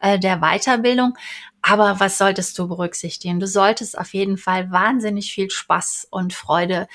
äh, 0.00 0.18
der 0.18 0.38
Weiterbildung. 0.38 1.16
Aber 1.62 2.00
was 2.00 2.16
solltest 2.16 2.58
du 2.58 2.68
berücksichtigen? 2.68 3.38
Du 3.38 3.46
solltest 3.46 3.98
auf 3.98 4.14
jeden 4.14 4.38
Fall 4.38 4.70
wahnsinnig 4.70 5.32
viel 5.32 5.50
Spaß 5.50 6.08
und 6.10 6.32
Freude 6.32 6.88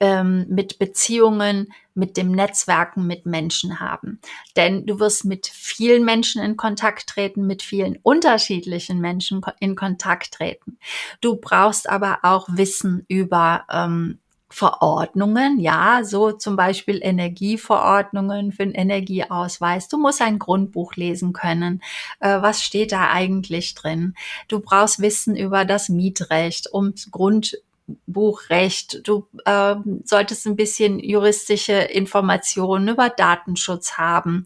ähm, 0.00 0.46
mit 0.48 0.78
Beziehungen, 0.78 1.72
mit 1.94 2.16
dem 2.16 2.30
Netzwerken 2.30 3.06
mit 3.06 3.26
Menschen 3.26 3.80
haben. 3.80 4.20
Denn 4.56 4.86
du 4.86 5.00
wirst 5.00 5.24
mit 5.24 5.48
vielen 5.48 6.04
Menschen 6.04 6.42
in 6.42 6.56
Kontakt 6.56 7.08
treten, 7.08 7.46
mit 7.46 7.62
vielen 7.62 7.98
unterschiedlichen 8.02 9.00
Menschen 9.00 9.40
in 9.58 9.74
Kontakt 9.74 10.34
treten. 10.34 10.78
Du 11.20 11.36
brauchst 11.36 11.88
aber 11.88 12.20
auch 12.22 12.48
Wissen 12.50 13.04
über 13.08 13.64
ähm, 13.70 14.18
Verordnungen, 14.50 15.60
ja, 15.60 16.00
so 16.04 16.32
zum 16.32 16.56
Beispiel 16.56 17.00
Energieverordnungen 17.02 18.52
für 18.52 18.64
den 18.64 18.74
Energieausweis. 18.74 19.88
Du 19.88 19.98
musst 19.98 20.22
ein 20.22 20.38
Grundbuch 20.38 20.96
lesen 20.96 21.34
können. 21.34 21.82
Äh, 22.20 22.40
was 22.40 22.62
steht 22.62 22.92
da 22.92 23.10
eigentlich 23.10 23.74
drin? 23.74 24.14
Du 24.48 24.60
brauchst 24.60 25.00
Wissen 25.00 25.36
über 25.36 25.66
das 25.66 25.90
Mietrecht, 25.90 26.72
um 26.72 26.94
Grund 27.10 27.58
Buchrecht, 28.06 29.06
du 29.06 29.26
äh, 29.44 29.76
solltest 30.04 30.46
ein 30.46 30.56
bisschen 30.56 30.98
juristische 30.98 31.72
Informationen 31.72 32.88
über 32.88 33.08
Datenschutz 33.08 33.92
haben. 33.92 34.44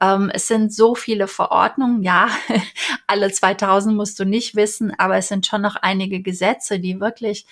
Ähm, 0.00 0.30
es 0.32 0.46
sind 0.46 0.72
so 0.72 0.94
viele 0.94 1.26
Verordnungen, 1.26 2.02
ja, 2.02 2.28
alle 3.06 3.30
2000 3.30 3.96
musst 3.96 4.18
du 4.20 4.24
nicht 4.24 4.54
wissen, 4.54 4.92
aber 4.98 5.16
es 5.16 5.28
sind 5.28 5.46
schon 5.46 5.62
noch 5.62 5.76
einige 5.76 6.22
Gesetze, 6.22 6.78
die 6.78 7.00
wirklich 7.00 7.46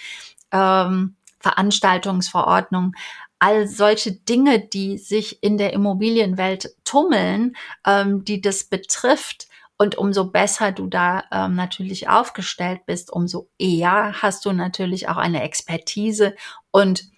ähm, 0.52 1.16
Veranstaltungsverordnungen, 1.40 2.94
all 3.40 3.66
solche 3.66 4.12
Dinge, 4.12 4.61
die 4.61 4.98
sich 4.98 5.42
in 5.42 5.59
der 5.59 5.72
Immobilienwelt 5.72 6.76
tummeln, 6.85 7.57
ähm, 7.85 8.24
die 8.24 8.40
das 8.40 8.62
betrifft, 8.62 9.48
und 9.83 9.99
umso 9.99 10.27
besser 10.27 10.71
du 10.71 10.87
da 10.87 11.25
ähm, 11.33 11.57
natürlich 11.57 12.09
aufgestellt 12.09 12.87
bist, 12.87 13.12
umso 13.12 13.51
eher 13.59 14.23
hast 14.23 14.45
du 14.45 14.53
natürlich 14.53 15.09
auch 15.09 15.16
eine 15.16 15.42
Expertise 15.42 16.37
und 16.71 17.11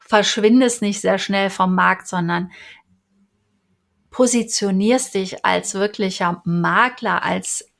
verschwindest 0.00 0.82
nicht 0.82 1.00
sehr 1.00 1.18
schnell 1.18 1.48
vom 1.48 1.76
Markt, 1.76 2.08
sondern 2.08 2.50
positionierst 4.10 5.14
dich 5.14 5.44
als 5.44 5.74
wirklicher 5.74 6.42
Makler, 6.44 7.22
als 7.22 7.70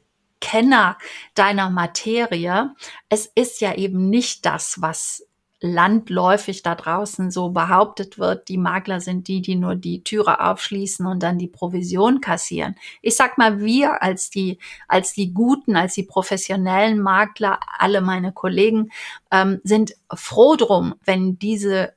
Kenner 0.41 0.99
deiner 1.35 1.69
Materie. 1.69 2.77
Es 3.09 3.27
ist 3.27 3.61
ja 3.61 3.75
eben 3.75 4.09
nicht 4.09 4.47
das, 4.47 4.81
was 4.81 5.27
landläufig 5.63 6.63
da 6.63 6.75
draußen 6.75 7.31
so 7.31 7.51
behauptet 7.51 8.19
wird, 8.19 8.49
die 8.49 8.59
Makler 8.59 9.01
sind 9.01 9.29
die, 9.29 9.41
die 9.41 9.55
nur 9.55 9.77
die 9.77 10.03
Türe 10.03 10.41
aufschließen 10.41 11.07
und 11.07 11.23
dann 11.23 11.39
die 11.39 11.47
Provision 11.47 12.21
kassieren. 12.21 12.75
Ich 13.01 13.17
sag 13.17 13.39
mal, 13.39 13.61
wir 13.61 14.03
als 14.03 14.29
die, 14.29 14.59
als 14.89 15.13
die 15.13 15.33
guten, 15.33 15.77
als 15.77 15.95
die 15.95 16.03
professionellen 16.03 17.01
Makler, 17.01 17.61
alle 17.79 18.01
meine 18.01 18.33
Kollegen, 18.33 18.91
ähm, 19.31 19.61
sind 19.63 19.95
froh 20.13 20.57
drum, 20.57 20.95
wenn 21.05 21.39
diese 21.39 21.95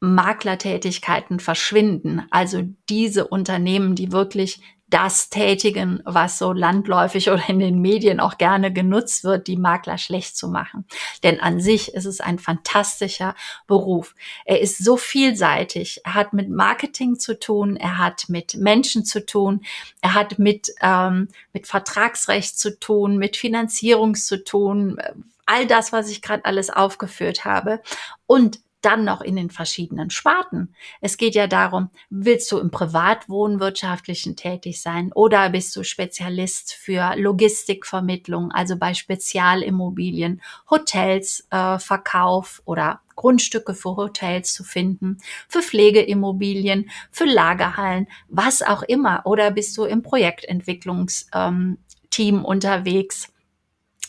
Maklertätigkeiten 0.00 1.40
verschwinden. 1.40 2.26
Also 2.30 2.62
diese 2.88 3.28
Unternehmen, 3.28 3.94
die 3.94 4.12
wirklich 4.12 4.60
das 4.90 5.30
tätigen, 5.30 6.02
was 6.04 6.38
so 6.38 6.52
landläufig 6.52 7.30
oder 7.30 7.48
in 7.48 7.58
den 7.58 7.80
Medien 7.80 8.20
auch 8.20 8.38
gerne 8.38 8.72
genutzt 8.72 9.24
wird, 9.24 9.46
die 9.46 9.56
Makler 9.56 9.98
schlecht 9.98 10.36
zu 10.36 10.48
machen. 10.48 10.84
Denn 11.22 11.40
an 11.40 11.60
sich 11.60 11.94
ist 11.94 12.04
es 12.04 12.20
ein 12.20 12.38
fantastischer 12.38 13.34
Beruf. 13.66 14.14
Er 14.44 14.60
ist 14.60 14.84
so 14.84 14.96
vielseitig. 14.96 16.00
Er 16.04 16.14
hat 16.14 16.32
mit 16.32 16.50
Marketing 16.50 17.18
zu 17.18 17.38
tun, 17.38 17.76
er 17.76 17.98
hat 17.98 18.28
mit 18.28 18.56
Menschen 18.56 19.04
zu 19.04 19.24
tun, 19.24 19.62
er 20.00 20.14
hat 20.14 20.38
mit, 20.38 20.72
ähm, 20.82 21.28
mit 21.52 21.66
Vertragsrecht 21.66 22.58
zu 22.58 22.78
tun, 22.78 23.16
mit 23.16 23.36
Finanzierung 23.36 24.14
zu 24.14 24.42
tun, 24.42 24.98
all 25.46 25.66
das, 25.66 25.92
was 25.92 26.10
ich 26.10 26.22
gerade 26.22 26.44
alles 26.44 26.70
aufgeführt 26.70 27.44
habe. 27.44 27.80
Und 28.26 28.60
dann 28.80 29.04
noch 29.04 29.20
in 29.20 29.36
den 29.36 29.50
verschiedenen 29.50 30.10
Sparten. 30.10 30.74
Es 31.00 31.16
geht 31.16 31.34
ja 31.34 31.46
darum, 31.46 31.90
willst 32.08 32.50
du 32.50 32.58
im 32.58 32.70
Privatwohnwirtschaftlichen 32.70 34.36
tätig 34.36 34.80
sein 34.80 35.12
oder 35.12 35.50
bist 35.50 35.76
du 35.76 35.84
Spezialist 35.84 36.72
für 36.72 37.14
Logistikvermittlung, 37.16 38.50
also 38.52 38.76
bei 38.76 38.94
Spezialimmobilien, 38.94 40.40
Hotels, 40.70 41.46
äh, 41.50 41.78
Verkauf 41.78 42.62
oder 42.64 43.00
Grundstücke 43.16 43.74
für 43.74 43.96
Hotels 43.96 44.54
zu 44.54 44.64
finden, 44.64 45.18
für 45.46 45.60
Pflegeimmobilien, 45.60 46.90
für 47.10 47.26
Lagerhallen, 47.26 48.06
was 48.28 48.62
auch 48.62 48.82
immer. 48.82 49.22
Oder 49.26 49.50
bist 49.50 49.76
du 49.76 49.84
im 49.84 50.02
Projektentwicklungsteam 50.02 51.76
ähm, 52.18 52.44
unterwegs 52.44 53.28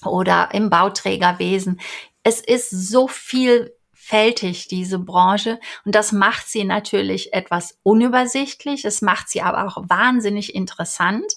oder 0.06 0.50
im 0.54 0.70
Bauträgerwesen. 0.70 1.80
Es 2.24 2.40
ist 2.40 2.70
so 2.70 3.08
viel 3.08 3.74
vielfältig, 4.12 4.68
diese 4.68 5.00
Branche. 5.00 5.60
Und 5.86 5.96
das 5.96 6.12
macht 6.12 6.48
sie 6.48 6.66
natürlich 6.66 7.34
etwas 7.34 7.78
unübersichtlich. 7.84 8.84
Es 8.84 9.02
macht 9.02 9.30
sie 9.30 9.42
aber 9.42 9.66
auch 9.66 9.90
wahnsinnig 9.90 10.54
interessant. 10.54 11.34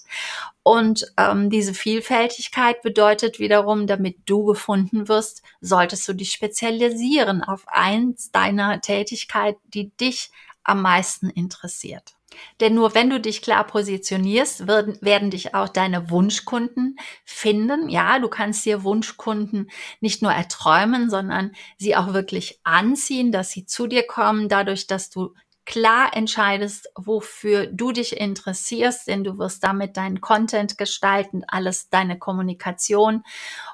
Und 0.62 1.06
ähm, 1.16 1.50
diese 1.50 1.74
Vielfältigkeit 1.74 2.82
bedeutet 2.82 3.38
wiederum, 3.38 3.86
damit 3.86 4.18
du 4.26 4.44
gefunden 4.44 5.08
wirst, 5.08 5.42
solltest 5.60 6.08
du 6.08 6.14
dich 6.14 6.32
spezialisieren 6.32 7.42
auf 7.44 7.64
eins 7.68 8.32
deiner 8.32 8.80
Tätigkeit, 8.80 9.56
die 9.72 9.90
dich 9.96 10.30
am 10.64 10.82
meisten 10.82 11.30
interessiert. 11.30 12.14
Denn 12.60 12.74
nur 12.74 12.94
wenn 12.94 13.10
du 13.10 13.20
dich 13.20 13.42
klar 13.42 13.66
positionierst, 13.66 14.66
werden, 14.66 14.98
werden 15.00 15.30
dich 15.30 15.54
auch 15.54 15.68
deine 15.68 16.10
Wunschkunden 16.10 16.96
finden. 17.24 17.88
Ja, 17.88 18.18
du 18.18 18.28
kannst 18.28 18.64
dir 18.64 18.84
Wunschkunden 18.84 19.70
nicht 20.00 20.22
nur 20.22 20.32
erträumen, 20.32 21.10
sondern 21.10 21.52
sie 21.78 21.96
auch 21.96 22.12
wirklich 22.14 22.60
anziehen, 22.64 23.32
dass 23.32 23.50
sie 23.50 23.66
zu 23.66 23.86
dir 23.86 24.06
kommen, 24.06 24.48
dadurch, 24.48 24.86
dass 24.86 25.10
du 25.10 25.34
klar 25.66 26.14
entscheidest, 26.14 26.90
wofür 26.94 27.66
du 27.66 27.92
dich 27.92 28.18
interessierst, 28.18 29.08
denn 29.08 29.24
du 29.24 29.38
wirst 29.38 29.64
damit 29.64 29.96
deinen 29.96 30.20
Content 30.20 30.76
gestalten, 30.76 31.42
alles 31.48 31.88
deine 31.88 32.18
Kommunikation 32.18 33.24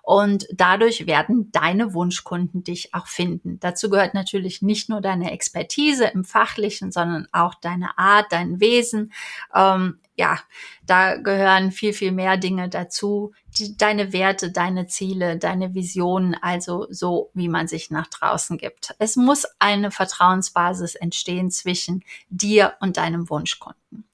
und 0.03 0.46
dadurch 0.53 1.07
werden 1.07 1.50
deine 1.53 1.94
Wunschkunden 1.94 2.62
dich 2.62 2.94
auch 2.94 3.07
finden. 3.07 3.59
Dazu 3.61 3.90
gehört 3.90 4.14
natürlich 4.14 4.62
nicht 4.62 4.88
nur 4.88 5.00
deine 5.00 5.33
Expertise 5.33 6.07
im 6.07 6.24
Fachlichen, 6.24 6.92
sondern 6.92 7.26
auch 7.33 7.55
deine 7.55 7.98
Art, 7.98 8.26
dein 8.31 8.61
Wesen, 8.61 9.12
ähm, 9.55 9.98
ja, 10.21 10.39
da 10.85 11.17
gehören 11.17 11.73
viel, 11.73 11.95
viel 11.95 12.13
mehr 12.13 12.37
Dinge 12.37 12.69
dazu. 12.69 13.33
Die, 13.57 13.75
deine 13.79 14.13
Werte, 14.13 14.53
deine 14.53 14.87
Ziele, 14.87 15.39
deine 15.39 15.75
Visionen, 15.75 16.37
also 16.43 16.87
so, 16.91 17.31
wie 17.33 17.49
man 17.49 17.67
sich 17.69 17.91
nach 17.91 18.07
draußen 18.07 18.59
gibt. 18.59 18.95
Es 18.99 19.17
muss 19.17 19.47
eine 19.59 19.91
Vertrauensbasis 19.91 20.95
entstehen 20.95 21.51
zwischen 21.51 22.05
dir 22.29 22.75
und 22.81 22.99
deinem 22.99 23.31
Wunschkunden. 23.31 24.05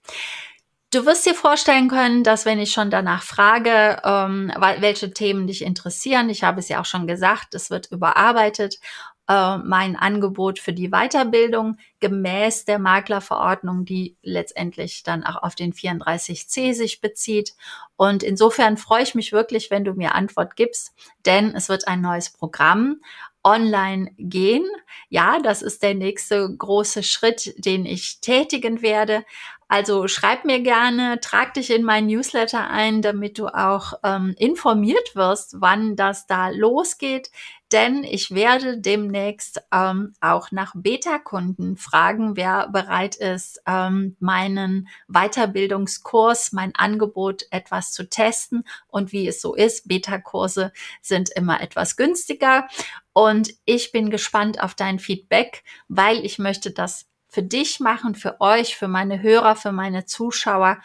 Du 0.92 1.05
wirst 1.05 1.27
dir 1.27 1.35
vorstellen 1.35 1.88
können, 1.88 2.23
dass 2.23 2.47
wenn 2.47 2.61
ich 2.61 2.71
schon 2.71 2.90
danach 2.90 3.25
frage, 3.25 4.01
ähm, 4.05 4.53
welche 4.79 5.12
Themen 5.12 5.49
dich 5.49 5.62
interessieren, 5.62 6.31
ich 6.31 6.45
habe 6.45 6.61
es 6.61 6.69
ja 6.69 6.81
auch 6.81 6.85
schon 6.85 7.09
gesagt, 7.09 7.55
es 7.55 7.69
wird 7.69 7.90
überarbeitet 7.90 8.79
äh, 9.28 9.58
mein 9.58 9.96
Angebot 9.96 10.58
für 10.58 10.72
die 10.72 10.90
Weiterbildung 10.90 11.78
gemäß 12.00 12.64
der 12.64 12.78
Maklerverordnung, 12.78 13.84
die 13.84 14.16
letztendlich 14.22 15.02
dann 15.02 15.24
auch 15.24 15.42
auf 15.42 15.54
den 15.54 15.72
34c 15.72 16.74
sich 16.74 17.00
bezieht. 17.00 17.54
Und 17.96 18.22
insofern 18.22 18.76
freue 18.76 19.02
ich 19.02 19.14
mich 19.14 19.32
wirklich, 19.32 19.70
wenn 19.70 19.84
du 19.84 19.94
mir 19.94 20.14
Antwort 20.14 20.56
gibst, 20.56 20.94
denn 21.24 21.54
es 21.54 21.68
wird 21.68 21.88
ein 21.88 22.00
neues 22.00 22.30
Programm 22.30 23.00
online 23.42 24.10
gehen. 24.18 24.66
Ja, 25.08 25.38
das 25.38 25.62
ist 25.62 25.82
der 25.82 25.94
nächste 25.94 26.54
große 26.56 27.04
Schritt, 27.04 27.54
den 27.64 27.86
ich 27.86 28.20
tätigen 28.20 28.82
werde. 28.82 29.24
Also 29.68 30.06
schreib 30.06 30.44
mir 30.44 30.60
gerne, 30.60 31.18
trag 31.20 31.54
dich 31.54 31.70
in 31.70 31.82
mein 31.82 32.06
Newsletter 32.06 32.68
ein, 32.68 33.02
damit 33.02 33.38
du 33.38 33.48
auch 33.48 33.94
ähm, 34.04 34.34
informiert 34.38 35.14
wirst, 35.14 35.56
wann 35.60 35.96
das 35.96 36.26
da 36.26 36.50
losgeht. 36.50 37.30
Denn 37.72 38.05
ich 38.05 38.31
werde 38.31 38.79
demnächst 38.79 39.61
ähm, 39.72 40.14
auch 40.20 40.52
nach 40.52 40.72
Beta-Kunden 40.76 41.76
fragen, 41.76 42.37
wer 42.37 42.68
bereit 42.68 43.16
ist, 43.16 43.61
ähm, 43.66 44.16
meinen 44.20 44.88
Weiterbildungskurs, 45.09 46.52
mein 46.52 46.74
Angebot 46.76 47.46
etwas 47.50 47.92
zu 47.92 48.09
testen. 48.09 48.64
Und 48.87 49.11
wie 49.11 49.26
es 49.26 49.40
so 49.40 49.55
ist, 49.55 49.88
Beta-Kurse 49.88 50.72
sind 51.02 51.31
immer 51.31 51.61
etwas 51.61 51.96
günstiger. 51.96 52.68
Und 53.12 53.55
ich 53.64 53.90
bin 53.90 54.11
gespannt 54.11 54.62
auf 54.62 54.74
dein 54.74 55.00
Feedback, 55.00 55.64
weil 55.88 56.24
ich 56.24 56.38
möchte 56.38 56.70
das 56.70 57.07
für 57.29 57.42
dich 57.42 57.81
machen, 57.81 58.14
für 58.14 58.40
euch, 58.40 58.76
für 58.76 58.88
meine 58.88 59.22
Hörer, 59.22 59.57
für 59.57 59.72
meine 59.72 60.07
Zuschauer 60.07 60.81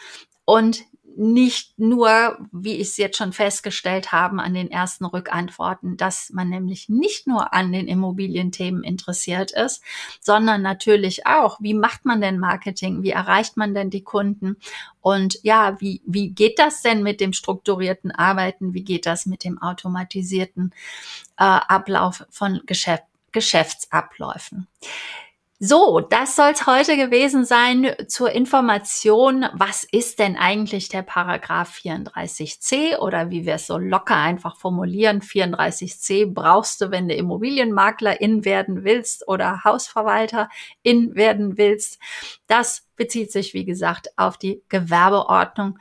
und 0.46 0.84
nicht 1.16 1.78
nur, 1.78 2.38
wie 2.52 2.76
ich 2.76 2.90
es 2.90 2.98
jetzt 2.98 3.18
schon 3.18 3.34
festgestellt 3.34 4.12
habe, 4.12 4.42
an 4.42 4.54
den 4.54 4.72
ersten 4.72 5.06
Rückantworten, 5.06 5.98
dass 5.98 6.30
man 6.32 6.50
nämlich 6.50 6.90
nicht 6.90 7.28
nur 7.28 7.54
an 7.54 7.72
den 7.72 7.88
Immobilienthemen 7.88 8.84
interessiert 8.84 9.52
ist, 9.52 9.84
sondern 10.20 10.62
natürlich 10.62 11.26
auch, 11.26 11.60
wie 11.62 11.74
macht 11.74 12.06
man 12.06 12.22
denn 12.22 12.40
Marketing? 12.40 13.04
Wie 13.04 13.12
erreicht 13.12 13.58
man 13.58 13.74
denn 13.74 13.90
die 13.90 14.04
Kunden? 14.04 14.58
Und 15.02 15.40
ja, 15.44 15.80
wie, 15.80 16.02
wie 16.06 16.30
geht 16.30 16.60
das 16.60 16.82
denn 16.82 17.04
mit 17.04 17.22
dem 17.22 17.34
strukturierten 17.34 18.12
Arbeiten? 18.12 18.74
Wie 18.74 18.84
geht 18.84 19.06
das 19.06 19.26
mit 19.26 19.44
dem 19.44 19.62
automatisierten 19.62 20.74
äh, 21.38 21.44
Ablauf 21.44 22.26
von 22.30 22.62
Geschäft, 22.66 23.04
Geschäftsabläufen? 23.32 24.68
So, 25.64 26.00
das 26.00 26.36
soll 26.36 26.54
es 26.54 26.66
heute 26.66 26.98
gewesen 26.98 27.46
sein 27.46 27.94
zur 28.08 28.32
Information, 28.32 29.46
was 29.54 29.84
ist 29.84 30.18
denn 30.18 30.36
eigentlich 30.36 30.90
der 30.90 31.04
Paragraph 31.04 31.78
34c 31.78 32.98
oder 32.98 33.30
wie 33.30 33.46
wir 33.46 33.54
es 33.54 33.68
so 33.68 33.78
locker 33.78 34.16
einfach 34.16 34.58
formulieren, 34.58 35.22
34c 35.22 36.34
brauchst 36.34 36.82
du, 36.82 36.90
wenn 36.90 37.08
du 37.08 37.14
Immobilienmaklerin 37.14 38.44
werden 38.44 38.84
willst 38.84 39.28
oder 39.28 39.64
Hausverwalterin 39.64 40.50
werden 41.14 41.60
willst. 41.60 42.00
Das 42.48 42.88
bezieht 42.96 43.32
sich, 43.32 43.54
wie 43.54 43.64
gesagt, 43.64 44.18
auf 44.18 44.40
die 44.40 44.64
Gewerbeordnung 44.68 45.78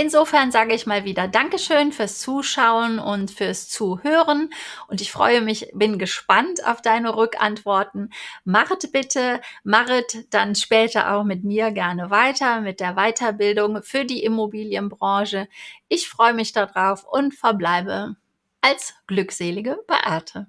Insofern 0.00 0.52
sage 0.52 0.74
ich 0.74 0.86
mal 0.86 1.04
wieder 1.04 1.26
Dankeschön 1.26 1.90
fürs 1.90 2.20
Zuschauen 2.20 3.00
und 3.00 3.32
fürs 3.32 3.68
Zuhören. 3.68 4.48
Und 4.86 5.00
ich 5.00 5.10
freue 5.10 5.40
mich, 5.40 5.72
bin 5.74 5.98
gespannt 5.98 6.64
auf 6.64 6.80
deine 6.80 7.16
Rückantworten. 7.16 8.12
Machet 8.44 8.92
bitte, 8.92 9.40
machet 9.64 10.32
dann 10.32 10.54
später 10.54 11.12
auch 11.12 11.24
mit 11.24 11.42
mir 11.42 11.72
gerne 11.72 12.10
weiter 12.10 12.60
mit 12.60 12.78
der 12.78 12.94
Weiterbildung 12.94 13.82
für 13.82 14.04
die 14.04 14.22
Immobilienbranche. 14.22 15.48
Ich 15.88 16.08
freue 16.08 16.32
mich 16.32 16.52
darauf 16.52 17.02
und 17.02 17.34
verbleibe 17.34 18.14
als 18.60 18.94
glückselige 19.08 19.80
Beate. 19.88 20.46